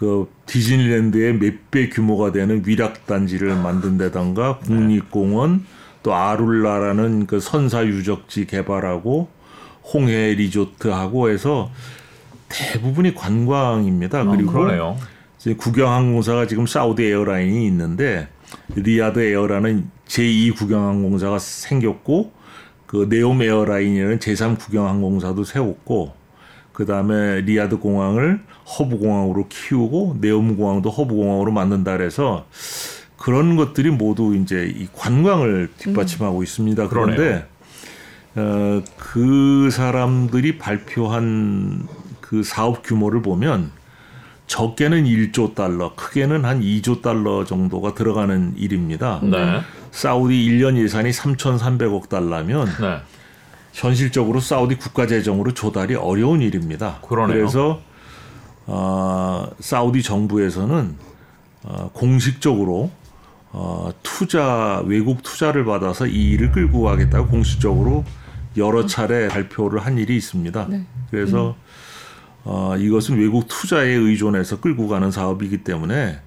그 0.01 0.31
디즈니랜드의 0.47 1.35
몇 1.35 1.55
배 1.71 1.91
규모가 1.91 2.33
되는 2.33 2.63
위락 2.65 3.07
단지를 3.07 3.55
만든다던가 3.55 4.59
국립공원 4.61 5.67
또 6.03 6.15
아룰라라는 6.15 7.27
그 7.27 7.39
선사 7.39 7.85
유적지 7.85 8.47
개발하고 8.47 9.29
홍해 9.93 10.33
리조트하고 10.33 11.29
해서 11.29 11.71
대부분이 12.49 13.15
관광입니다. 13.15 14.23
어, 14.23 14.25
그리고 14.31 14.53
그러네요. 14.53 14.97
이제 15.39 15.55
국영항공사가 15.55 16.47
지금 16.47 16.67
사우디 16.67 17.05
에어라인이 17.05 17.67
있는데 17.67 18.29
리아드 18.75 19.21
에어라는 19.21 19.91
제2 20.09 20.57
국영항공사가 20.57 21.39
생겼고 21.39 22.33
그 22.87 23.07
네옴 23.11 23.43
에어라인이라는 23.43 24.19
제3 24.19 24.59
국영항공사도 24.59 25.45
세웠고 25.45 26.15
그 26.73 26.87
다음에 26.87 27.43
리아드 27.43 27.79
공항을 27.79 28.41
허브 28.79 28.99
공항으로 28.99 29.47
키우고 29.49 30.19
네옴 30.21 30.57
공항도 30.57 30.91
허브 30.91 31.15
공항으로 31.15 31.53
만든다 31.53 31.97
그래서 31.97 32.47
그런 33.17 33.57
것들이 33.57 33.91
모두 33.91 34.35
이제 34.35 34.73
이 34.75 34.89
관광을 34.93 35.71
뒷받침하고 35.77 36.39
음. 36.39 36.43
있습니다. 36.43 36.89
그런데 36.89 37.47
어, 38.37 38.83
그 38.97 39.69
사람들이 39.71 40.59
발표한 40.59 41.87
그 42.21 42.43
사업 42.43 42.83
규모를 42.83 43.23
보면 43.23 43.73
적게는 44.47 45.05
1조 45.05 45.55
달러, 45.55 45.95
크게는 45.95 46.45
한 46.45 46.61
2조 46.61 47.03
달러 47.03 47.45
정도가 47.45 47.95
들어가는 47.95 48.55
일입니다. 48.57 49.21
네. 49.23 49.61
사우디 49.93 50.35
1년 50.35 50.77
예산이 50.77 51.11
3,300억 51.11 52.09
달러면 52.09 52.67
네. 52.81 53.01
현실적으로 53.73 54.41
사우디 54.41 54.77
국가 54.77 55.07
재정으로 55.07 55.55
조달이 55.55 55.95
어려운 55.95 56.41
일입니다. 56.41 56.99
그러네요. 57.07 57.37
그래서 57.37 57.81
어, 58.73 59.51
사우디 59.59 60.05
정부에서는 60.05 60.95
어, 61.65 61.91
공식적으로 61.93 62.93
어, 63.51 63.91
투자 64.05 64.81
외국 64.87 65.25
투자를 65.25 65.65
받아서 65.65 66.07
이 66.07 66.31
일을 66.31 66.53
끌고 66.53 66.83
가겠다고 66.83 67.27
공식적으로 67.27 68.05
여러 68.57 68.87
차례 68.87 69.27
발표를 69.27 69.81
한 69.81 69.99
일이 69.99 70.17
있습니다. 70.17 70.67
네. 70.69 70.85
그래서 71.11 71.57
어, 72.45 72.77
이것은 72.79 73.19
외국 73.19 73.49
투자에 73.49 73.89
의존해서 73.89 74.61
끌고 74.61 74.87
가는 74.87 75.11
사업이기 75.11 75.65
때문에 75.65 76.21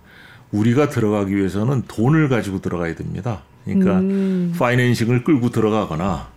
우리가 0.52 0.90
들어가기 0.90 1.34
위해서는 1.34 1.84
돈을 1.88 2.28
가지고 2.28 2.60
들어가야 2.60 2.94
됩니다. 2.96 3.44
그러니까 3.64 4.00
음. 4.00 4.54
파이낸싱을 4.60 5.24
끌고 5.24 5.50
들어가거나 5.50 6.28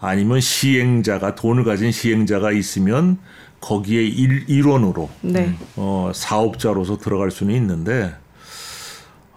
아니면 0.00 0.40
시행자가 0.40 1.34
돈을 1.34 1.64
가진 1.64 1.92
시행자가 1.92 2.50
있으면 2.52 3.18
거기에 3.60 4.02
일, 4.02 4.44
일원으로 4.48 5.10
네. 5.20 5.54
어, 5.76 6.10
사업자로서 6.14 6.98
들어갈 6.98 7.30
수는 7.30 7.54
있는데 7.54 8.14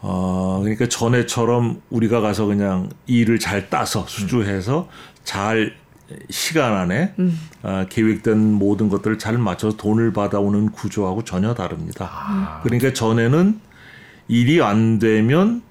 어, 0.01 0.59
그러니까 0.61 0.87
전에처럼 0.87 1.81
우리가 1.89 2.21
가서 2.21 2.45
그냥 2.45 2.89
일을 3.05 3.39
잘 3.39 3.69
따서 3.69 4.05
수주해서 4.07 4.89
잘 5.23 5.75
시간 6.29 6.73
안에 6.73 7.13
음. 7.19 7.39
어, 7.63 7.85
계획된 7.89 8.37
모든 8.53 8.89
것들을 8.89 9.17
잘 9.17 9.37
맞춰서 9.37 9.77
돈을 9.77 10.13
받아오는 10.13 10.71
구조하고 10.71 11.23
전혀 11.23 11.53
다릅니다. 11.53 12.09
아. 12.11 12.59
그러니까 12.63 12.93
전에는 12.93 13.59
일이 14.27 14.61
안 14.61 14.99
되면 14.99 15.61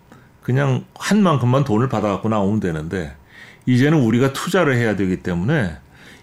그냥 0.43 0.85
한 0.95 1.23
만큼만 1.23 1.65
돈을 1.65 1.89
받아갖고 1.89 2.29
나오면 2.29 2.61
되는데 2.61 3.15
이제는 3.67 4.01
우리가 4.01 4.33
투자를 4.33 4.77
해야 4.77 4.97
되기 4.97 5.23
때문에 5.23 5.77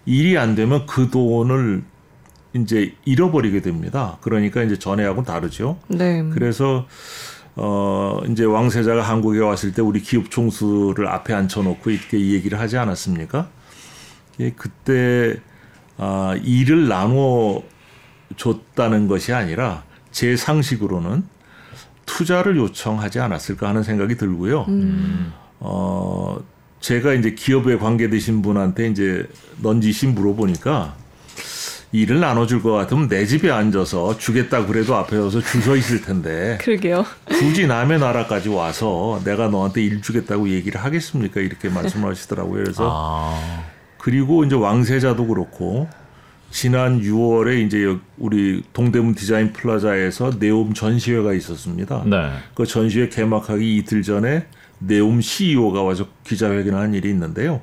일이 0.06 0.38
안 0.38 0.56
되면 0.56 0.86
그 0.86 1.10
돈을 1.10 1.84
이제 2.54 2.96
잃어버리게 3.06 3.62
됩니다. 3.62 4.18
그러니까 4.22 4.64
이제 4.64 4.78
전에하고는 4.78 5.24
다르죠. 5.24 5.78
네. 5.88 6.24
그래서 6.32 6.88
어 7.56 8.22
이제 8.30 8.44
왕세자가 8.46 9.02
한국에 9.02 9.40
왔을 9.40 9.74
때 9.74 9.82
우리 9.82 10.02
기업 10.02 10.32
총수를 10.32 11.08
앞에 11.08 11.34
앉혀놓고 11.34 11.90
이렇게 11.90 12.18
이 12.18 12.34
얘기를 12.34 12.60
하지 12.60 12.78
않았습니까? 12.78 13.50
예, 14.40 14.52
그때 14.52 15.36
아 15.98 16.36
일을 16.44 16.88
나눠 16.88 17.62
줬다는 18.38 19.08
것이 19.08 19.34
아니라 19.34 19.84
제 20.12 20.36
상식으로는 20.36 21.24
투자를 22.06 22.58
요청하지 22.58 23.20
않았을까 23.20 23.68
하는 23.68 23.84
생각이 23.84 24.16
들고요. 24.16 24.66
음. 24.70 25.34
어 25.60 26.38
제가 26.80 27.14
이제 27.14 27.36
기업에 27.36 27.78
관계되신 27.78 28.42
분한테 28.42 28.88
이제 28.88 29.28
넌지시 29.62 30.08
물어보니까 30.08 30.96
일을 31.92 32.20
나눠줄 32.20 32.62
것 32.62 32.72
같으면 32.72 33.08
내 33.08 33.26
집에 33.26 33.50
앉아서 33.50 34.18
주겠다 34.18 34.66
그래도 34.66 34.96
앞에 34.96 35.16
서서 35.18 35.42
줄 35.42 35.62
서 35.62 35.76
있을 35.76 36.02
텐데. 36.02 36.58
그러게요. 36.62 37.06
굳이 37.26 37.68
남의 37.68 38.00
나라까지 38.00 38.50
와서 38.50 39.20
내가 39.26 39.48
너한테 39.48 39.82
일 39.84 40.02
주겠다고 40.02 40.50
얘기를 40.50 40.82
하겠습니까? 40.82 41.42
이렇게 41.42 41.70
말씀하시더라고요. 41.70 42.64
그래서 42.64 42.90
아. 42.92 43.64
그리고 43.98 44.44
이제 44.46 44.56
왕세자도 44.56 45.28
그렇고 45.28 45.90
지난 46.52 47.02
6월에 47.02 47.66
이제 47.66 47.98
우리 48.18 48.64
동대문 48.74 49.14
디자인 49.16 49.52
플라자에서 49.54 50.32
네옴 50.40 50.74
전시회가 50.74 51.34
있었습니다. 51.34 52.04
네. 52.06 52.32
그 52.56 52.66
전시회 52.66 53.10
개막하기 53.10 53.78
이틀 53.78 54.02
전에 54.04 54.46
네옴 54.80 55.22
CEO가 55.22 55.82
와서 55.84 56.08
기자회견을 56.24 56.80
한 56.80 56.94
일이 56.94 57.10
있는데요. 57.10 57.62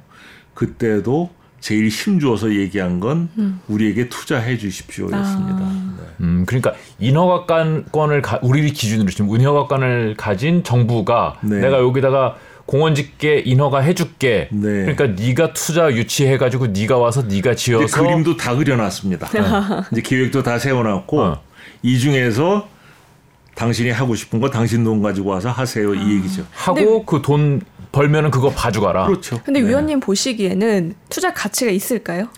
그때도 0.54 1.30
제일 1.60 1.88
힘주어서 1.88 2.54
얘기한 2.54 3.00
건 3.00 3.28
음. 3.38 3.60
우리에게 3.68 4.08
투자해 4.08 4.58
주십시오였습니다. 4.58 5.58
아. 5.58 5.94
네. 5.98 6.04
음, 6.20 6.44
그러니까 6.46 6.74
인허가권을 6.98 8.22
가, 8.22 8.38
우리 8.42 8.70
기준으로 8.70 9.11
지금 9.11 9.34
인허가권을 9.34 10.14
가진 10.16 10.62
정부가 10.62 11.38
네. 11.42 11.61
내가 11.61 11.78
여기다가 11.78 12.36
공원 12.66 12.94
짓게 12.94 13.42
인허가 13.44 13.80
해줄게. 13.80 14.48
네. 14.50 14.94
그러니까 14.94 15.07
네가 15.22 15.52
투자 15.52 15.90
유치해가지고 15.90 16.68
네가 16.68 16.98
와서 16.98 17.22
네가 17.22 17.54
지어서 17.54 18.02
그림도 18.02 18.36
다 18.36 18.54
그려놨습니다. 18.54 19.28
네. 19.28 19.40
이제 19.92 20.02
계획도 20.02 20.42
다 20.42 20.59
세워놨고 20.59 21.20
어. 21.20 21.42
이 21.82 21.98
중에서 21.98 22.68
당신이 23.54 23.90
하고 23.90 24.14
싶은 24.14 24.40
거 24.40 24.50
당신 24.50 24.84
돈 24.84 25.00
가지고 25.00 25.30
와서 25.30 25.50
하세요 25.50 25.94
이 25.94 25.98
아. 25.98 26.09
얘기죠. 26.09 26.44
하고 26.52 27.04
그 27.04 27.22
돈 27.22 27.62
벌면은 27.93 28.30
그거 28.30 28.51
봐주가라. 28.51 29.07
그렇죠. 29.07 29.41
근데 29.45 29.61
네. 29.61 29.68
위원님 29.68 30.01
보시기에는 30.01 30.95
투자 31.09 31.32
가치가 31.32 31.70
있을까요? 31.70 32.28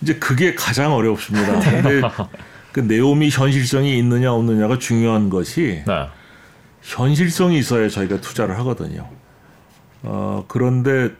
이제 0.00 0.16
그게 0.16 0.54
가장 0.54 0.92
어렵습니다. 0.92 1.60
네. 1.60 1.82
근데 1.82 2.00
그 2.72 2.80
네옴이 2.80 3.30
현실성이 3.30 3.98
있느냐 3.98 4.32
없느냐가 4.32 4.78
중요한 4.78 5.30
것이 5.30 5.82
네. 5.86 6.06
현실성이 6.82 7.58
있어야 7.58 7.88
저희가 7.88 8.20
투자를 8.20 8.58
하거든요. 8.58 9.08
어, 10.02 10.44
그런데 10.48 11.10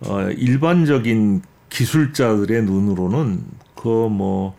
어, 0.00 0.28
일반적인 0.36 1.42
기술자들의 1.70 2.62
눈으로는 2.64 3.42
그뭐 3.74 4.56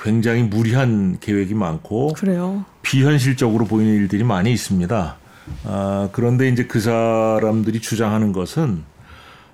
굉장히 0.00 0.42
무리한 0.42 1.18
계획이 1.20 1.54
많고 1.54 2.12
그래요. 2.14 2.64
비현실적으로 2.82 3.64
보이는 3.64 3.92
일들이 3.94 4.24
많이 4.24 4.52
있습니다. 4.52 5.16
아, 5.64 6.08
그런데 6.12 6.48
이제 6.48 6.64
그 6.66 6.80
사람들이 6.80 7.80
주장하는 7.80 8.32
것은 8.32 8.82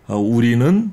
어, 0.07 0.17
우리는 0.17 0.93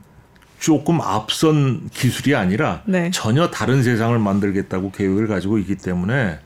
조금 0.59 1.01
앞선 1.01 1.89
기술이 1.93 2.35
아니라 2.35 2.81
네. 2.85 3.11
전혀 3.11 3.49
다른 3.49 3.83
세상을 3.83 4.17
만들겠다고 4.17 4.91
계획을 4.91 5.27
가지고 5.27 5.57
있기 5.59 5.75
때문에 5.75 6.39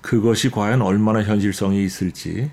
그것이 0.00 0.50
과연 0.50 0.82
얼마나 0.82 1.22
현실성이 1.22 1.84
있을지 1.84 2.50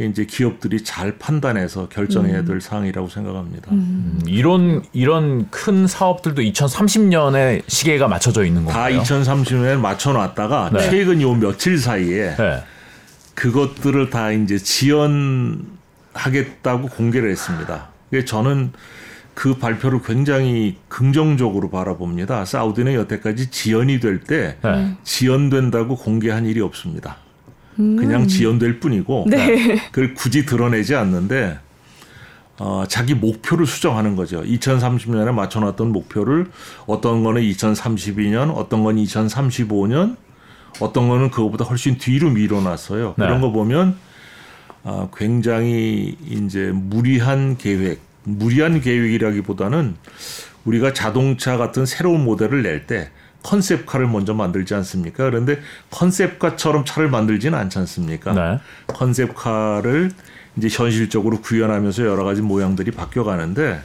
이제 0.00 0.24
기업들이 0.24 0.82
잘 0.82 1.18
판단해서 1.18 1.88
결정해야 1.88 2.40
음. 2.40 2.44
될 2.44 2.56
음. 2.56 2.60
사항이라고 2.60 3.08
생각합니다. 3.08 3.70
음. 3.72 3.76
음. 3.76 4.20
이런 4.26 4.82
이런 4.92 5.48
큰 5.50 5.86
사업들도 5.86 6.42
2030년에 6.42 7.62
시계가 7.66 8.08
맞춰져 8.08 8.44
있는 8.44 8.64
건가요? 8.64 8.96
다 8.96 9.02
2030년에 9.02 9.78
맞춰놨다가 9.78 10.70
네. 10.72 10.90
최근 10.90 11.20
요 11.20 11.34
며칠 11.34 11.78
사이에 11.78 12.36
네. 12.36 12.64
그것들을 13.34 14.10
다 14.10 14.30
이제 14.32 14.58
지연하겠다고 14.58 15.68
공개를 16.88 17.30
했습니다. 17.30 17.88
저는 18.26 18.72
그 19.34 19.54
발표를 19.54 20.02
굉장히 20.02 20.76
긍정적으로 20.88 21.70
바라봅니다. 21.70 22.44
사우디는 22.44 22.94
여태까지 22.94 23.50
지연이 23.50 23.98
될때 23.98 24.58
네. 24.62 24.96
지연된다고 25.04 25.96
공개한 25.96 26.44
일이 26.44 26.60
없습니다. 26.60 27.16
음. 27.78 27.96
그냥 27.96 28.28
지연될 28.28 28.80
뿐이고 28.80 29.26
네. 29.28 29.78
그걸 29.90 30.14
굳이 30.14 30.44
드러내지 30.44 30.94
않는데 30.94 31.58
어, 32.58 32.84
자기 32.86 33.14
목표를 33.14 33.66
수정하는 33.66 34.14
거죠. 34.14 34.42
2030년에 34.42 35.32
맞춰놨던 35.32 35.90
목표를 35.90 36.50
어떤 36.86 37.24
거는 37.24 37.40
2032년, 37.42 38.54
어떤 38.54 38.84
건 38.84 38.96
2035년, 38.96 40.16
어떤 40.80 41.08
거는 41.08 41.30
그거보다 41.30 41.64
훨씬 41.64 41.98
뒤로 41.98 42.30
밀어놨어요. 42.30 43.14
네. 43.16 43.24
이런 43.24 43.40
거 43.40 43.50
보면 43.50 43.96
어, 44.84 45.10
굉장히 45.16 46.16
이제 46.28 46.70
무리한 46.74 47.56
계획, 47.56 48.00
무리한 48.24 48.80
계획이라기보다는 48.80 49.96
우리가 50.64 50.92
자동차 50.92 51.56
같은 51.56 51.86
새로운 51.86 52.24
모델을 52.24 52.62
낼 52.62 52.86
때 52.86 53.10
컨셉카를 53.42 54.06
먼저 54.06 54.34
만들지 54.34 54.74
않습니까? 54.74 55.24
그런데 55.24 55.58
컨셉카처럼 55.90 56.84
차를 56.84 57.08
만들지는 57.10 57.58
않지 57.58 57.78
않습니까? 57.80 58.32
네. 58.32 58.60
컨셉카를 58.86 60.12
이제 60.56 60.68
현실적으로 60.70 61.40
구현하면서 61.40 62.04
여러 62.04 62.24
가지 62.24 62.40
모양들이 62.40 62.90
바뀌어 62.92 63.24
가는데 63.24 63.80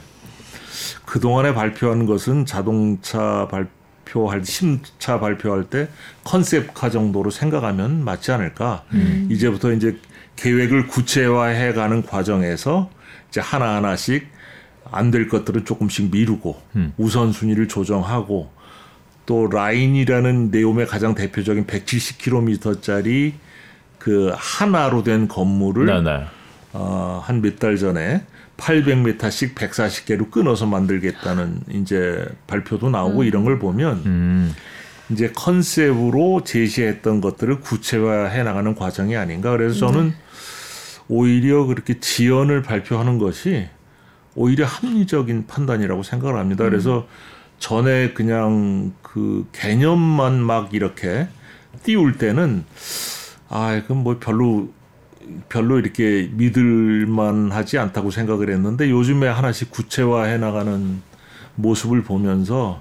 그동안에 1.06 1.54
발표한 1.54 2.06
것은 2.06 2.46
자동차 2.46 3.48
발 3.50 3.66
표할 4.10 4.44
신차 4.44 5.20
발표할 5.20 5.64
때 5.64 5.88
컨셉카 6.24 6.90
정도로 6.90 7.30
생각하면 7.30 8.04
맞지 8.04 8.32
않을까? 8.32 8.84
음. 8.92 9.28
이제부터 9.30 9.72
이제 9.72 9.98
계획을 10.36 10.86
구체화해 10.86 11.72
가는 11.72 12.02
과정에서 12.02 12.90
이제 13.28 13.40
하나하나씩 13.40 14.26
안 14.90 15.10
될 15.10 15.28
것들은 15.28 15.64
조금씩 15.66 16.10
미루고 16.10 16.62
음. 16.76 16.92
우선순위를 16.96 17.68
조정하고 17.68 18.50
또 19.26 19.46
라인이라는 19.46 20.50
네옴의 20.50 20.86
가장 20.86 21.14
대표적인 21.14 21.66
170km짜리 21.66 23.32
그 23.98 24.32
하나로 24.34 25.02
된 25.02 25.28
건물을 25.28 25.86
어, 26.72 27.22
한 27.24 27.40
몇 27.42 27.58
달 27.58 27.76
전에 27.76 28.22
800m씩 28.58 29.54
140개로 29.54 30.30
끊어서 30.30 30.66
만들겠다는 30.66 31.60
이제 31.70 32.26
발표도 32.46 32.90
나오고 32.90 33.20
음. 33.20 33.24
이런 33.24 33.44
걸 33.44 33.58
보면 33.58 34.02
음. 34.04 34.54
이제 35.10 35.32
컨셉으로 35.34 36.42
제시했던 36.44 37.22
것들을 37.22 37.60
구체화해 37.60 38.42
나가는 38.42 38.74
과정이 38.74 39.16
아닌가. 39.16 39.50
그래서 39.52 39.78
저는 39.78 40.00
음. 40.00 40.14
오히려 41.08 41.64
그렇게 41.64 41.98
지연을 41.98 42.62
발표하는 42.62 43.18
것이 43.18 43.68
오히려 44.34 44.66
합리적인 44.66 45.46
판단이라고 45.46 46.02
생각을 46.02 46.38
합니다. 46.38 46.64
음. 46.64 46.70
그래서 46.70 47.06
전에 47.58 48.12
그냥 48.12 48.92
그 49.02 49.48
개념만 49.52 50.40
막 50.40 50.74
이렇게 50.74 51.28
띄울 51.84 52.18
때는 52.18 52.64
아, 53.48 53.80
그건 53.82 53.98
뭐 53.98 54.18
별로 54.20 54.68
별로 55.48 55.78
이렇게 55.78 56.30
믿을만 56.32 57.50
하지 57.50 57.78
않다고 57.78 58.10
생각을 58.10 58.50
했는데 58.50 58.90
요즘에 58.90 59.28
하나씩 59.28 59.70
구체화해 59.70 60.38
나가는 60.38 61.00
모습을 61.56 62.02
보면서 62.02 62.80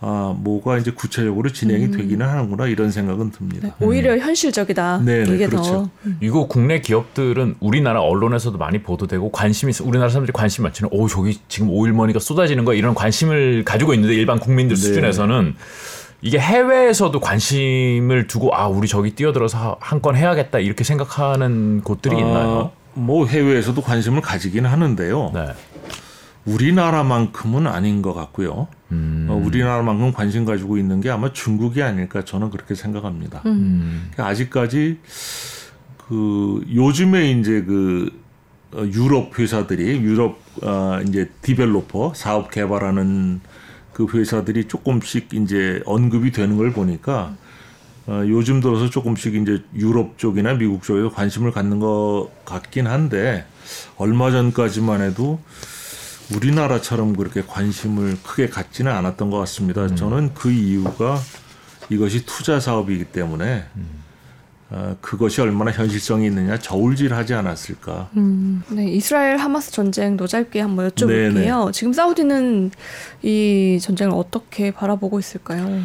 아, 0.00 0.34
뭐가 0.36 0.76
이제 0.76 0.90
구체적으로 0.90 1.50
진행이 1.50 1.86
음. 1.86 1.90
되기는 1.90 2.26
하는구나 2.26 2.66
이런 2.66 2.90
생각은 2.90 3.30
듭니다. 3.30 3.68
네, 3.78 3.86
오히려 3.86 4.12
음. 4.12 4.20
현실적이다. 4.20 5.02
네, 5.04 5.24
네 5.24 5.34
이게 5.34 5.46
그렇죠. 5.46 5.72
더. 5.72 5.90
음. 6.04 6.18
이거 6.20 6.46
국내 6.46 6.80
기업들은 6.80 7.56
우리나라 7.60 8.02
언론에서도 8.02 8.58
많이 8.58 8.82
보도되고 8.82 9.32
관심이 9.32 9.72
우리나라 9.82 10.10
사람들이 10.10 10.32
관심 10.34 10.64
많지는 10.64 10.90
오 10.92 11.08
저기 11.08 11.40
지금 11.48 11.70
오일머니가 11.70 12.18
쏟아지는 12.18 12.66
거야 12.66 12.76
이런 12.76 12.94
관심을 12.94 13.64
가지고 13.64 13.94
있는데 13.94 14.14
일반 14.14 14.38
국민들 14.38 14.76
네. 14.76 14.82
수준에서는 14.82 15.54
이게 16.26 16.40
해외에서도 16.40 17.18
관심을 17.20 18.26
두고 18.26 18.52
아 18.56 18.66
우리 18.66 18.88
저기 18.88 19.12
뛰어들어서 19.14 19.76
한 19.80 20.00
건 20.02 20.16
해야겠다 20.16 20.58
이렇게 20.58 20.82
생각하는 20.84 21.80
곳들이 21.82 22.16
아, 22.16 22.18
있나요? 22.18 22.70
뭐 22.94 23.26
해외에서도 23.26 23.80
관심을 23.80 24.20
가지긴 24.22 24.66
하는데요. 24.66 25.30
네. 25.32 25.46
우리나라만큼은 26.44 27.66
아닌 27.66 28.02
것 28.02 28.12
같고요. 28.12 28.66
음. 28.92 29.26
어, 29.30 29.34
우리나라만큼 29.34 30.12
관심 30.12 30.44
가지고 30.44 30.78
있는 30.78 31.00
게 31.00 31.10
아마 31.10 31.32
중국이 31.32 31.82
아닐까 31.82 32.24
저는 32.24 32.50
그렇게 32.50 32.74
생각합니다. 32.74 33.42
음. 33.46 34.08
그러니까 34.12 34.26
아직까지 34.26 34.98
그 36.08 36.64
요즘에 36.74 37.30
이제 37.32 37.62
그 37.62 38.10
어, 38.74 38.80
유럽 38.84 39.38
회사들이 39.38 40.00
유럽 40.02 40.38
어, 40.62 41.00
이제 41.06 41.30
디벨로퍼 41.42 42.12
사업 42.14 42.50
개발하는 42.50 43.40
그 43.96 44.06
회사들이 44.12 44.68
조금씩 44.68 45.32
이제 45.32 45.80
언급이 45.86 46.30
되는 46.30 46.58
걸 46.58 46.70
보니까 46.74 47.34
어, 48.06 48.22
요즘 48.26 48.60
들어서 48.60 48.90
조금씩 48.90 49.36
이제 49.36 49.64
유럽 49.74 50.18
쪽이나 50.18 50.52
미국 50.52 50.82
쪽에 50.82 51.08
관심을 51.08 51.50
갖는 51.50 51.80
것 51.80 52.28
같긴 52.44 52.88
한데 52.88 53.46
얼마 53.96 54.30
전까지만 54.30 55.00
해도 55.00 55.40
우리나라처럼 56.34 57.16
그렇게 57.16 57.40
관심을 57.40 58.18
크게 58.22 58.50
갖지는 58.50 58.92
않았던 58.92 59.30
것 59.30 59.38
같습니다. 59.38 59.84
음. 59.84 59.96
저는 59.96 60.34
그 60.34 60.50
이유가 60.50 61.18
이것이 61.88 62.26
투자 62.26 62.60
사업이기 62.60 63.06
때문에 63.06 63.64
음. 63.76 64.02
어, 64.68 64.96
그것이 65.00 65.40
얼마나 65.40 65.70
현실성이 65.70 66.26
있느냐 66.26 66.58
저울질하지 66.58 67.34
않았을까. 67.34 68.10
음, 68.16 68.62
네, 68.68 68.88
이스라엘 68.90 69.36
하마스 69.36 69.70
전쟁도 69.70 70.26
짧게 70.26 70.60
한번 70.60 70.90
여쭤볼게요. 70.90 71.34
네네. 71.34 71.50
네. 71.50 71.52
지금 71.72 71.92
사우디는 71.92 72.72
이 73.22 73.78
전쟁을 73.80 74.12
어떻게 74.14 74.72
바라보고 74.72 75.20
있을까요? 75.20 75.82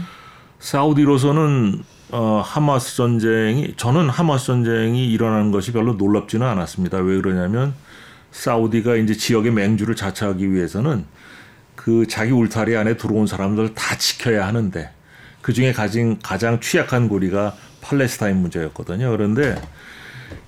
사우디로서는 0.59 1.83
어, 2.11 2.41
하마스 2.43 2.95
전쟁이 2.95 3.73
저는 3.77 4.09
하마스 4.09 4.47
전쟁이 4.47 5.11
일어나는 5.11 5.51
것이 5.51 5.71
별로 5.71 5.93
놀랍지는 5.93 6.45
않았습니다. 6.45 6.97
왜 6.97 7.21
그러냐면 7.21 7.73
사우디가 8.31 8.95
이제 8.95 9.13
지역의 9.13 9.51
맹주를 9.51 9.95
자처하기 9.95 10.51
위해서는 10.51 11.05
그 11.75 12.05
자기 12.07 12.31
울타리 12.31 12.75
안에 12.75 12.97
들어온 12.97 13.27
사람들 13.27 13.73
다 13.75 13.97
지켜야 13.97 14.45
하는데 14.47 14.91
그 15.41 15.53
중에 15.53 15.71
가진 15.71 16.19
가장 16.21 16.59
취약한 16.59 17.09
고리가 17.09 17.55
팔레스타인 17.81 18.37
문제였거든요. 18.37 19.11
그런데 19.11 19.59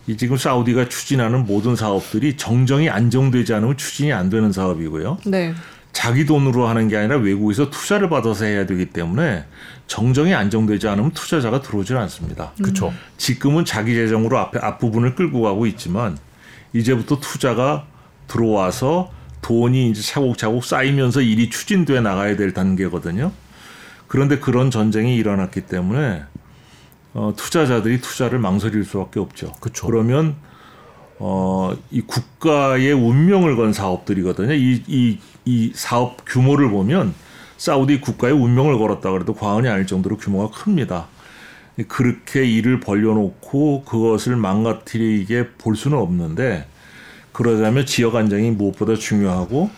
이 0.08 0.18
지금 0.18 0.38
사우디가 0.38 0.90
추진하는 0.90 1.46
모든 1.46 1.76
사업들이 1.76 2.38
정정이 2.38 2.90
안정되지 2.90 3.54
않으면 3.54 3.78
추진이 3.78 4.14
안 4.14 4.30
되는 4.30 4.52
사업이고요. 4.52 5.20
네. 5.26 5.54
자기 5.94 6.26
돈으로 6.26 6.68
하는 6.68 6.88
게 6.88 6.98
아니라 6.98 7.18
외국에서 7.18 7.70
투자를 7.70 8.10
받아서 8.10 8.46
해야 8.46 8.66
되기 8.66 8.88
때문에 8.88 9.46
정정이 9.88 10.34
안정되지 10.34 10.88
않으면 10.88 11.12
투자자가 11.12 11.62
들어오질 11.62 11.96
않습니다. 11.98 12.52
그렇죠. 12.62 12.92
지금은 13.18 13.64
자기 13.64 13.94
재정으로 13.94 14.38
앞에 14.40 14.60
앞부분을 14.60 15.16
끌고 15.16 15.42
가고 15.42 15.68
있지만 15.68 16.18
이제부터 16.74 17.20
투자가 17.20 17.86
들어와서 18.28 19.12
돈이 19.44 19.92
이제 19.92 20.02
차곡차곡 20.02 20.66
쌓이면서 20.66 21.22
일이 21.22 21.50
추진돼 21.50 22.02
나가야 22.02 22.36
될 22.36 22.54
단계거든요. 22.54 23.32
그런데 24.14 24.38
그런 24.38 24.70
전쟁이 24.70 25.16
일어났기 25.16 25.62
때문에 25.62 26.22
어, 27.16 27.34
투자자들이 27.36 28.00
투자를 28.00 28.38
망설일 28.38 28.86
수밖에 28.86 29.20
없죠. 29.20 29.54
그쵸. 29.60 29.88
그러면 29.88 30.36
어, 31.18 31.76
이 31.90 32.02
국가의 32.02 32.92
운명을 32.92 33.56
건 33.56 33.74
사업들이거든요. 33.74 34.54
이, 34.54 34.84
이, 34.86 35.18
이 35.46 35.72
사업 35.74 36.26
규모를 36.28 36.70
보면 36.70 37.16
사우디 37.58 38.02
국가의 38.02 38.36
운명을 38.36 38.78
걸었다 38.78 39.10
그래도 39.10 39.34
과언이 39.34 39.68
아닐 39.68 39.88
정도로 39.88 40.18
규모가 40.18 40.56
큽니다. 40.56 41.08
그렇게 41.88 42.46
일을 42.46 42.82
벌려놓고 42.82 43.84
그것을 43.84 44.36
망가뜨리게 44.36 45.54
볼 45.58 45.76
수는 45.76 45.98
없는데 45.98 46.68
그러자면 47.32 47.88
지역 47.88 48.16
안정이 48.16 48.52
무엇보다 48.52 48.94
중요하고 48.94 49.72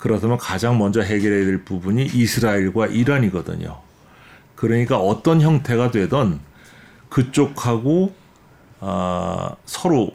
그렇다면 0.00 0.38
가장 0.38 0.78
먼저 0.78 1.02
해결해야 1.02 1.44
될 1.44 1.62
부분이 1.62 2.06
이스라엘과 2.06 2.86
이란이거든요. 2.86 3.78
그러니까 4.56 4.98
어떤 4.98 5.42
형태가 5.42 5.90
되던 5.90 6.40
그쪽하고 7.10 8.14
아, 8.80 9.54
서로 9.66 10.12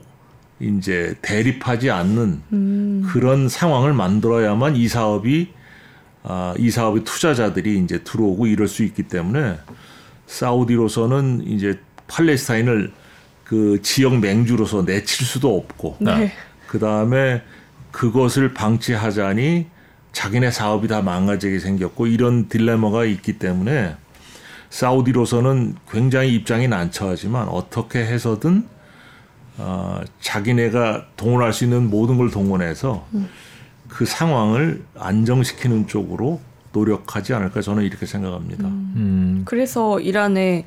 이제 0.59 1.15
대립하지 1.21 1.91
않는 1.91 2.41
음. 2.51 3.03
그런 3.07 3.47
상황을 3.47 3.93
만들어야만 3.93 4.75
이 4.75 4.88
사업이 4.88 5.49
아, 6.23 6.55
이 6.57 6.71
사업의 6.71 7.03
투자자들이 7.03 7.77
이제 7.77 8.03
들어오고 8.03 8.47
이럴 8.47 8.67
수 8.67 8.83
있기 8.83 9.03
때문에 9.03 9.59
사우디로서는 10.25 11.43
이제 11.45 11.79
팔레스타인을 12.07 12.91
그 13.43 13.79
지역 13.83 14.17
맹주로서 14.17 14.81
내칠 14.81 15.27
수도 15.27 15.55
없고 15.55 15.97
네. 15.99 16.33
그 16.65 16.79
다음에 16.79 17.43
그것을 17.91 18.55
방치하자니 18.55 19.74
자기네 20.16 20.49
사업이 20.49 20.88
다 20.88 21.01
망가지게 21.01 21.59
생겼고 21.59 22.07
이런 22.07 22.47
딜레마가 22.47 23.03
있기 23.03 23.38
때문에 23.38 23.97
사우디로서는 24.70 25.76
굉장히 25.91 26.34
입장이 26.34 26.70
난처하지만 26.70 27.49
어떻게 27.49 27.99
해서든 27.99 28.66
어, 29.57 29.99
자기네가 30.22 31.07
동원할 31.18 31.51
수 31.51 31.66
있는 31.66 31.89
모든 31.89 32.18
걸 32.18 32.32
동원해서 32.32 33.05
음. 33.13 33.28
그 33.89 34.05
상황을 34.05 34.86
안정시키는 34.97 35.88
쪽으로 35.88 36.39
노력하지 36.72 37.34
않을까 37.34 37.61
저는 37.61 37.84
이렇게 37.84 38.05
생각합니다. 38.05 38.68
음. 38.68 38.93
음. 38.95 39.41
그래서 39.43 39.99
이란의 39.99 40.63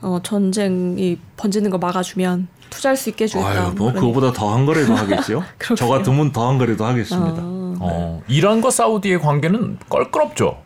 어, 0.00 0.20
전쟁이 0.22 1.18
번지는 1.36 1.70
거 1.70 1.76
막아주면 1.76 2.48
투자할 2.70 2.96
수 2.96 3.10
있게 3.10 3.24
해주겠다. 3.24 3.48
아유, 3.48 3.74
뭐 3.76 3.92
그거보다 3.92 4.32
더한 4.32 4.64
거라도 4.64 4.94
하겠죠. 4.94 5.42
저 5.76 5.86
같으면 5.86 6.32
더한 6.32 6.56
거라도 6.56 6.86
하겠습니다. 6.86 7.42
아, 7.42 7.55
어, 7.80 8.22
이란과 8.28 8.70
사우디의 8.70 9.20
관계는 9.20 9.78
껄끄럽죠. 9.88 10.62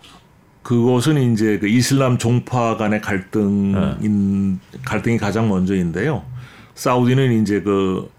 그것은 0.63 1.33
이제 1.33 1.59
그 1.59 1.69
이슬람 1.69 2.19
종파 2.19 2.77
간의 2.77 3.01
갈등인 3.01 4.61
네. 4.73 4.79
갈등이 4.85 5.19
가장 5.19 5.49
먼저인데요. 5.49 6.23
사우디는 6.75 7.43
이제 7.43 7.61
그 7.63 8.11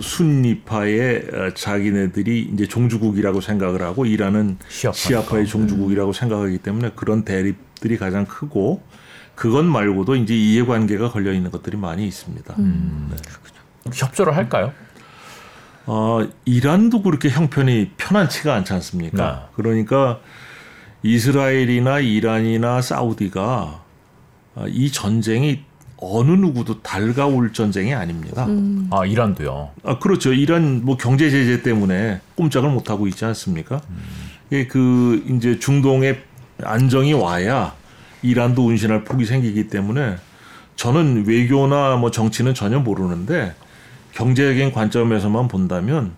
순니파의 0.00 1.26
어, 1.32 1.54
자기네들이 1.54 2.50
이제 2.52 2.66
종주국이라고 2.66 3.40
생각을 3.40 3.82
하고 3.82 4.04
이란은 4.04 4.58
시아파의 4.68 5.46
종주국이라고 5.46 6.12
생각하기 6.12 6.58
때문에 6.58 6.90
그런 6.96 7.24
대립들이 7.24 7.96
가장 7.96 8.26
크고 8.26 8.82
그것 9.34 9.64
말고도 9.64 10.16
이제 10.16 10.34
이해관계가 10.34 11.10
걸려 11.10 11.32
있는 11.32 11.50
것들이 11.50 11.76
많이 11.76 12.06
있습니다. 12.06 12.54
음. 12.58 13.10
네. 13.10 13.90
협조를 13.92 14.36
할까요? 14.36 14.72
어, 15.86 16.26
이란도 16.44 17.02
그렇게 17.02 17.28
형편이 17.30 17.92
편안치가 17.96 18.54
않지 18.54 18.72
않습니까? 18.74 19.32
네. 19.32 19.46
그러니까 19.54 20.20
이스라엘이나 21.02 22.00
이란이나 22.00 22.82
사우디가 22.82 23.82
이 24.68 24.90
전쟁이 24.90 25.60
어느 25.98 26.32
누구도 26.32 26.82
달가올 26.82 27.52
전쟁이 27.52 27.94
아닙니다. 27.94 28.46
음. 28.46 28.88
아 28.90 29.06
이란도요. 29.06 29.70
아 29.84 29.98
그렇죠. 29.98 30.32
이란 30.32 30.84
뭐 30.84 30.96
경제 30.96 31.30
제재 31.30 31.62
때문에 31.62 32.20
꼼짝을 32.34 32.68
못 32.70 32.90
하고 32.90 33.06
있지 33.06 33.24
않습니까? 33.24 33.80
음. 33.88 33.98
예, 34.52 34.66
그 34.66 35.24
이제 35.28 35.58
중동의 35.58 36.20
안정이 36.62 37.12
와야 37.14 37.74
이란도 38.22 38.66
운신할 38.66 39.04
폭이 39.04 39.24
생기기 39.24 39.68
때문에 39.68 40.16
저는 40.76 41.26
외교나 41.26 41.96
뭐 41.96 42.10
정치는 42.10 42.54
전혀 42.54 42.78
모르는데 42.78 43.54
경제적인 44.16 44.72
관점에서만 44.72 45.48
본다면 45.48 46.14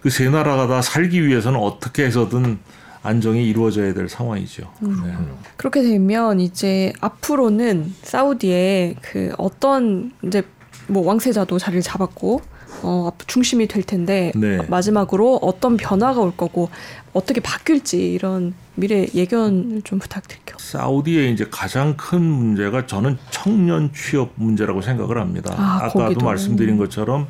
그 0.00 0.10
세 0.10 0.28
나라가 0.28 0.66
다 0.66 0.82
살기 0.82 1.26
위해서는 1.26 1.58
어떻게 1.58 2.04
해서든 2.04 2.58
안정이 3.02 3.46
이루어져야 3.48 3.94
될 3.94 4.08
상황이죠. 4.08 4.70
음. 4.82 5.02
네. 5.02 5.14
그렇게 5.56 5.82
되면 5.82 6.40
이제 6.40 6.92
앞으로는 7.00 7.94
사우디에 8.02 8.96
그 9.00 9.32
어떤 9.38 10.12
이제 10.22 10.42
뭐 10.88 11.06
왕세자도 11.06 11.58
자리를 11.58 11.82
잡았고 11.82 12.42
어 12.82 13.10
중심이 13.26 13.66
될 13.66 13.82
텐데 13.82 14.30
네. 14.34 14.58
마지막으로 14.68 15.36
어떤 15.42 15.78
변화가 15.78 16.20
올 16.20 16.36
거고 16.36 16.68
어떻게 17.14 17.40
바뀔지 17.40 18.12
이런 18.12 18.52
미래 18.74 19.06
예견을 19.14 19.82
좀 19.82 19.98
부탁드릴게요. 19.98 20.43
사우디의 20.64 21.32
이제 21.32 21.46
가장 21.50 21.94
큰 21.96 22.22
문제가 22.22 22.86
저는 22.86 23.18
청년 23.30 23.92
취업 23.92 24.32
문제라고 24.36 24.80
생각을 24.80 25.18
합니다. 25.18 25.54
아, 25.58 25.88
까도. 25.90 26.24
말씀드린 26.24 26.78
것처럼 26.78 27.26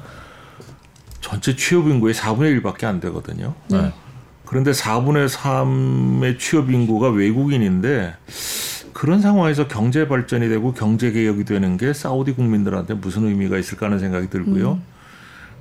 전체 1.20 1.56
취업 1.56 1.88
인구의 1.88 2.14
4분의 2.14 2.62
1밖에 2.62 2.84
안 2.84 3.00
되거든요. 3.00 3.54
네. 3.68 3.92
그런데 4.46 4.70
4분의 4.70 5.28
3의 5.28 6.38
취업 6.38 6.70
인구가 6.70 7.08
외국인인데 7.08 8.14
그런 8.92 9.20
상황에서 9.20 9.66
경제 9.66 10.06
발전이 10.06 10.48
되고 10.48 10.72
경제 10.72 11.10
개혁이 11.10 11.44
되는 11.44 11.76
게 11.76 11.92
사우디 11.92 12.34
국민들한테 12.34 12.94
무슨 12.94 13.26
의미가 13.26 13.58
있을까 13.58 13.86
하는 13.86 13.98
생각이 13.98 14.30
들고요. 14.30 14.74
음. 14.74 14.82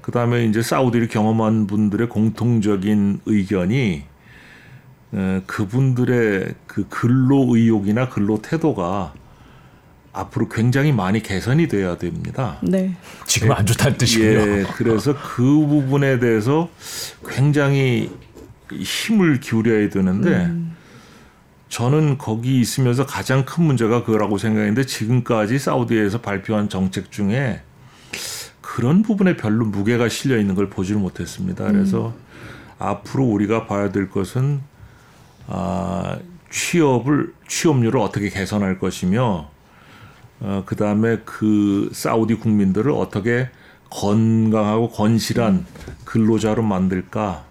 그다음에 0.01 0.45
이제 0.45 0.61
사우디를 0.61 1.07
경험한 1.07 1.65
분들의 1.65 2.07
공통적인 2.09 3.21
의견이 3.25 3.77
에, 3.77 4.12
그분들의 5.45 6.55
그 6.65 6.87
근로 6.89 7.55
의욕이나 7.55 8.09
근로 8.09 8.41
태도가 8.41 9.13
앞으로 10.11 10.47
굉장히 10.47 10.91
많이 10.91 11.21
개선이 11.21 11.67
돼야 11.67 11.97
됩니다. 11.97 12.57
네. 12.61 12.95
지금 13.25 13.51
안 13.51 13.65
좋다는 13.65 13.97
뜻이군요. 13.97 14.59
예, 14.59 14.65
그래서 14.75 15.15
그 15.15 15.43
부분에 15.43 16.19
대해서 16.19 16.69
굉장히 17.27 18.11
힘을 18.71 19.39
기울여야 19.39 19.89
되는데 19.89 20.45
음. 20.45 20.75
저는 21.69 22.19
거기 22.19 22.59
있으면서 22.59 23.07
가장 23.07 23.45
큰 23.45 23.63
문제가 23.63 24.03
그거라고 24.03 24.37
생각했는데 24.37 24.85
지금까지 24.85 25.57
사우디에서 25.57 26.21
발표한 26.21 26.69
정책 26.69 27.11
중에 27.11 27.61
그런 28.61 29.01
부분에 29.01 29.35
별로 29.35 29.65
무게가 29.65 30.09
실려 30.09 30.37
있는 30.37 30.53
걸 30.53 30.69
보지를 30.69 31.01
못했습니다. 31.01 31.65
그래서 31.65 32.09
음. 32.09 32.13
앞으로 32.77 33.25
우리가 33.25 33.65
봐야 33.65 33.91
될 33.91 34.09
것은 34.09 34.61
아, 35.47 36.17
취업을 36.49 37.33
취업률을 37.47 37.99
어떻게 37.99 38.29
개선할 38.29 38.79
것이며 38.79 39.49
어, 40.39 40.63
그 40.65 40.75
다음에 40.75 41.19
그 41.25 41.89
사우디 41.93 42.35
국민들을 42.35 42.91
어떻게 42.91 43.49
건강하고 43.89 44.89
건실한 44.89 45.65
근로자로 46.05 46.63
만들까 46.63 47.45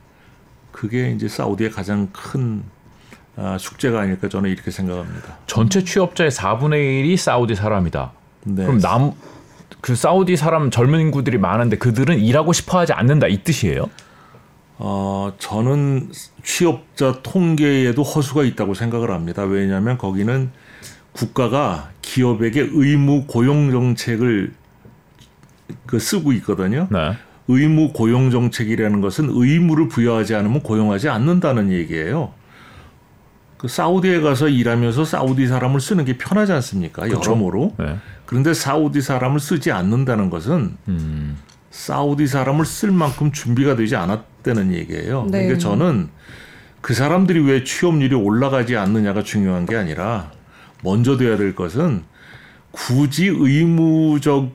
그게 0.73 1.11
이제 1.11 1.29
사우디의 1.29 1.71
가장 1.71 2.09
큰 2.13 2.63
아, 3.37 3.57
숙제가 3.59 4.01
아닐까 4.01 4.29
저는 4.29 4.51
이렇게 4.51 4.71
생각합니다. 4.71 5.39
전체 5.47 5.83
취업자의 5.85 6.31
4분의 6.31 7.05
1이 7.05 7.17
사우디 7.17 7.55
사람이다. 7.55 8.13
네. 8.45 8.65
그럼 8.67 8.79
남 8.79 9.13
그 9.83 9.97
사우디 9.97 10.37
사람 10.37 10.71
젊은 10.71 11.01
인구들이 11.01 11.39
많은데 11.39 11.77
그들은 11.77 12.21
일하고 12.21 12.53
싶어 12.53 12.79
하지 12.79 12.93
않는다 12.93 13.27
이 13.27 13.43
뜻이에요? 13.43 13.91
어, 14.85 15.33
저는 15.39 16.11
취업자 16.43 17.21
통계에도 17.23 18.03
허수가 18.03 18.43
있다고 18.43 18.75
생각을 18.75 19.13
합니다. 19.13 19.45
왜냐하면 19.45 19.97
거기는 19.97 20.51
국가가 21.13 21.91
기업에게 22.03 22.69
의무 22.73 23.27
고용 23.29 23.71
정책을 23.71 24.53
그 25.87 26.01
쓰고 26.01 26.33
있거든요. 26.33 26.89
네. 26.91 27.13
의무 27.47 27.93
고용 27.93 28.33
정책이라는 28.33 29.01
것은 29.01 29.29
의무를 29.31 29.87
부여하지 29.87 30.35
않으면 30.35 30.63
고용하지 30.63 31.09
않는다는 31.09 31.71
얘기예요. 31.71 32.33
그 33.59 33.69
사우디에 33.69 34.21
가서 34.21 34.49
일하면서 34.49 35.05
사우디 35.05 35.47
사람을 35.47 35.81
쓰는 35.81 36.05
게 36.05 36.19
편하지 36.19 36.51
않습니까? 36.55 37.03
그렇죠. 37.03 37.31
여러모로. 37.31 37.75
네. 37.79 37.99
그런데 38.27 38.53
사우디 38.53 39.01
사람을 39.01 39.39
쓰지 39.39 39.71
않는다는 39.71 40.29
것은 40.29 40.77
음. 40.89 41.37
사우디 41.73 42.27
사람을 42.27 42.65
쓸 42.67 42.93
만큼 42.93 43.33
준비가 43.33 43.75
되지 43.75 43.97
않았다는 43.97 44.75
얘기예요. 44.75 45.23
네. 45.31 45.45
그러니까 45.45 45.59
저는 45.59 46.11
그 46.83 46.95
사람들이 46.95 47.41
왜 47.41 47.65
취업률이 47.65 48.15
올라가지 48.15 48.77
않느냐가 48.77 49.23
중요한 49.23 49.67
게 49.67 49.75
아니라 49.75 50.31
먼저 50.83 51.17
돼야 51.17 51.37
될 51.37 51.55
것은 51.55 52.05
굳이 52.71 53.27
의무적으로 53.27 54.51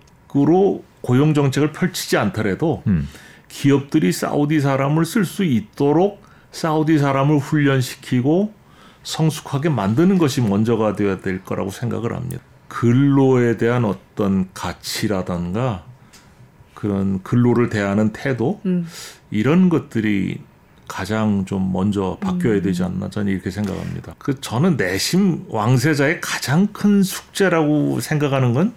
고용 1.02 1.34
정책을 1.34 1.72
펼치지 1.72 2.18
않더라도 2.18 2.84
음. 2.88 3.08
기업들이 3.50 4.12
사우디 4.12 4.60
사람을 4.60 5.04
쓸 5.06 5.26
수 5.26 5.44
있도록 5.44 6.22
사우디 6.52 7.00
사람을 7.00 7.40
훈련시키고 7.40 8.54
성숙하게 9.02 9.70
만드는 9.70 10.18
것이 10.18 10.42
먼저가 10.42 10.96
되어야 10.96 11.22
될 11.22 11.44
거라고 11.44 11.72
생각을 11.72 12.14
합니다. 12.14 12.44
근로에 12.68 13.58
대한 13.58 13.86
어떤 13.86 14.50
가치라던가 14.54 15.87
그런 16.78 17.24
근로를 17.24 17.70
대하는 17.70 18.14
태도 18.14 18.62
음. 18.68 18.88
이런 19.32 19.70
것들이 19.70 20.40
가장 20.88 21.44
좀 21.46 21.74
먼저 21.74 22.18
바뀌어야 22.22 22.62
되지 22.62 22.84
않나 22.84 23.10
저는 23.10 23.32
이렇게 23.34 23.50
생각합니다. 23.50 24.14
그 24.20 24.40
저는 24.40 24.78
내심 24.78 25.46
왕세자의 25.50 26.22
가장 26.22 26.68
큰 26.68 27.02
숙제라고 27.02 28.00
생각하는 28.00 28.54
건 28.54 28.74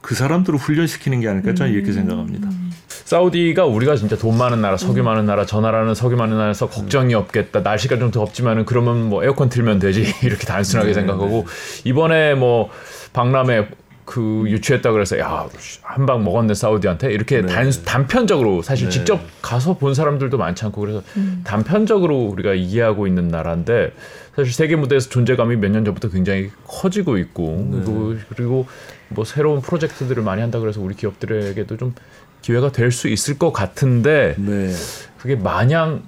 그 0.00 0.14
사람들을 0.14 0.58
훈련시키는 0.58 1.20
게 1.20 1.28
아닐까 1.28 1.54
저는 1.54 1.72
이렇게 1.72 1.90
음. 1.90 1.94
생각합니다. 1.94 2.48
사우디가 2.88 3.66
우리가 3.66 3.96
진짜 3.96 4.16
돈 4.16 4.38
많은 4.38 4.60
나라, 4.60 4.76
석유 4.76 5.02
많은 5.02 5.26
나라, 5.26 5.44
저 5.44 5.60
나라는 5.60 5.94
석유 5.94 6.16
많은 6.16 6.36
나라에서 6.36 6.68
걱정이 6.68 7.14
없겠다. 7.14 7.60
날씨가 7.60 7.98
좀 7.98 8.10
덥지만은 8.10 8.64
그러면 8.64 9.08
뭐 9.08 9.24
에어컨 9.24 9.48
틀면 9.48 9.78
되지 9.78 10.06
이렇게 10.22 10.46
단순하게 10.46 10.88
네, 10.88 10.94
생각하고 10.94 11.46
이번에 11.84 12.34
뭐 12.34 12.70
박람회 13.12 13.68
그 14.10 14.44
유치했다 14.48 14.90
그래서 14.90 15.16
야 15.20 15.46
한 15.82 16.04
방 16.06 16.24
먹었네 16.24 16.54
사우디한테 16.54 17.12
이렇게 17.12 17.42
네. 17.42 17.46
단, 17.46 17.70
단편적으로 17.84 18.60
사실 18.62 18.86
네. 18.88 18.90
직접 18.90 19.20
가서 19.40 19.74
본 19.78 19.94
사람들도 19.94 20.36
많지 20.36 20.64
않고 20.64 20.80
그래서 20.80 21.02
단편적으로 21.44 22.16
우리가 22.24 22.54
이해하고 22.54 23.06
있는 23.06 23.28
나라인데 23.28 23.92
사실 24.34 24.52
세계 24.52 24.74
무대에서 24.76 25.08
존재감이 25.10 25.56
몇 25.56 25.70
년 25.70 25.84
전부터 25.84 26.08
굉장히 26.08 26.50
커지고 26.66 27.18
있고 27.18 27.68
네. 27.70 27.80
그리고, 27.84 28.14
그리고 28.34 28.66
뭐 29.08 29.24
새로운 29.24 29.60
프로젝트들을 29.60 30.20
많이 30.24 30.40
한다 30.40 30.58
그래서 30.58 30.80
우리 30.80 30.96
기업들에게도 30.96 31.76
좀 31.76 31.94
기회가 32.42 32.72
될 32.72 32.90
수 32.90 33.06
있을 33.08 33.38
것 33.38 33.52
같은데 33.52 34.34
네. 34.38 34.72
그게 35.18 35.36
마냥 35.36 36.02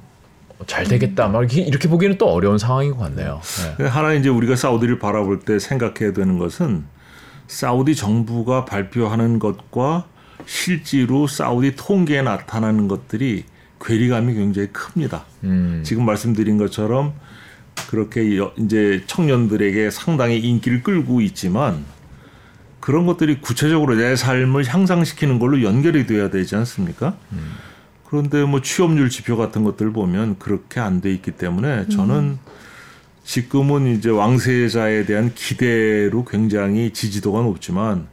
잘 0.66 0.84
되겠다 0.84 1.28
막 1.28 1.40
이렇게, 1.40 1.60
이렇게 1.60 1.88
보기에는 1.88 2.18
또 2.18 2.26
어려운 2.32 2.58
상황인 2.58 2.92
것 2.92 2.98
같네요. 2.98 3.40
네. 3.78 3.86
하나 3.86 4.12
이제 4.14 4.28
우리가 4.28 4.56
사우디를 4.56 4.98
바라볼 4.98 5.40
때 5.40 5.58
생각해야 5.60 6.12
되는 6.12 6.38
것은 6.38 6.84
사우디 7.48 7.94
정부가 7.94 8.64
발표하는 8.64 9.38
것과 9.38 10.06
실제로 10.46 11.26
사우디 11.26 11.76
통계에 11.76 12.22
나타나는 12.22 12.88
것들이 12.88 13.44
괴리감이 13.80 14.34
굉장히 14.34 14.68
큽니다. 14.72 15.24
음. 15.44 15.82
지금 15.84 16.04
말씀드린 16.04 16.56
것처럼 16.58 17.12
그렇게 17.90 18.38
여- 18.38 18.52
이제 18.58 19.02
청년들에게 19.06 19.90
상당히 19.90 20.38
인기를 20.38 20.82
끌고 20.82 21.20
있지만 21.20 21.84
그런 22.80 23.06
것들이 23.06 23.40
구체적으로 23.40 23.94
내 23.94 24.16
삶을 24.16 24.66
향상시키는 24.66 25.38
걸로 25.38 25.62
연결이 25.62 26.06
돼야 26.06 26.30
되지 26.30 26.56
않습니까? 26.56 27.16
그런데 28.06 28.44
뭐 28.44 28.60
취업률 28.60 29.08
지표 29.08 29.36
같은 29.36 29.62
것들 29.64 29.92
보면 29.92 30.38
그렇게 30.38 30.80
안 30.80 31.00
돼 31.00 31.12
있기 31.12 31.30
때문에 31.32 31.88
저는 31.88 32.38
지금은 33.24 33.86
이제 33.96 34.10
왕세자에 34.10 35.04
대한 35.06 35.32
기대로 35.34 36.24
굉장히 36.24 36.92
지지도가 36.92 37.42
높지만 37.42 38.08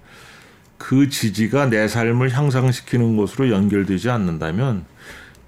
그 0.78 1.10
지지가 1.10 1.70
내 1.70 1.88
삶을 1.88 2.32
향상시키는 2.32 3.18
것으로 3.18 3.50
연결되지 3.50 4.10
않는다면 4.10 4.86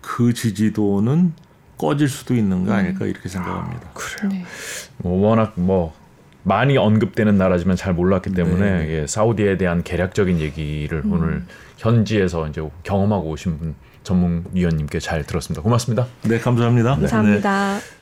그 0.02 0.34
지지도는 0.34 1.34
꺼질 1.78 2.10
수도 2.10 2.36
있는 2.36 2.66
거 2.66 2.74
아닐까 2.74 3.06
이렇게 3.06 3.28
생각합니다. 3.28 3.90
네. 4.30 4.46
뭐 4.98 5.28
워낙 5.28 5.54
뭐 5.56 5.96
많이 6.44 6.78
언급되는 6.78 7.38
나라지만 7.38 7.76
잘 7.76 7.94
몰랐기 7.94 8.34
때문에 8.34 8.86
네. 8.86 8.90
예, 8.90 9.08
사우디에 9.08 9.58
대한 9.58 9.84
개략적인 9.84 10.40
얘기를 10.40 11.02
오늘 11.06 11.44
현지에서 11.78 12.48
이제 12.48 12.62
경험하고 12.84 13.30
오신 13.30 13.58
분 13.58 13.76
전문 14.04 14.46
위원님께 14.54 15.00
잘 15.00 15.24
들었습니다. 15.24 15.62
고맙습니다. 15.62 16.08
네, 16.24 16.40
감사합니다. 16.40 16.96
네. 16.96 17.02
감사합니다. 17.02 18.01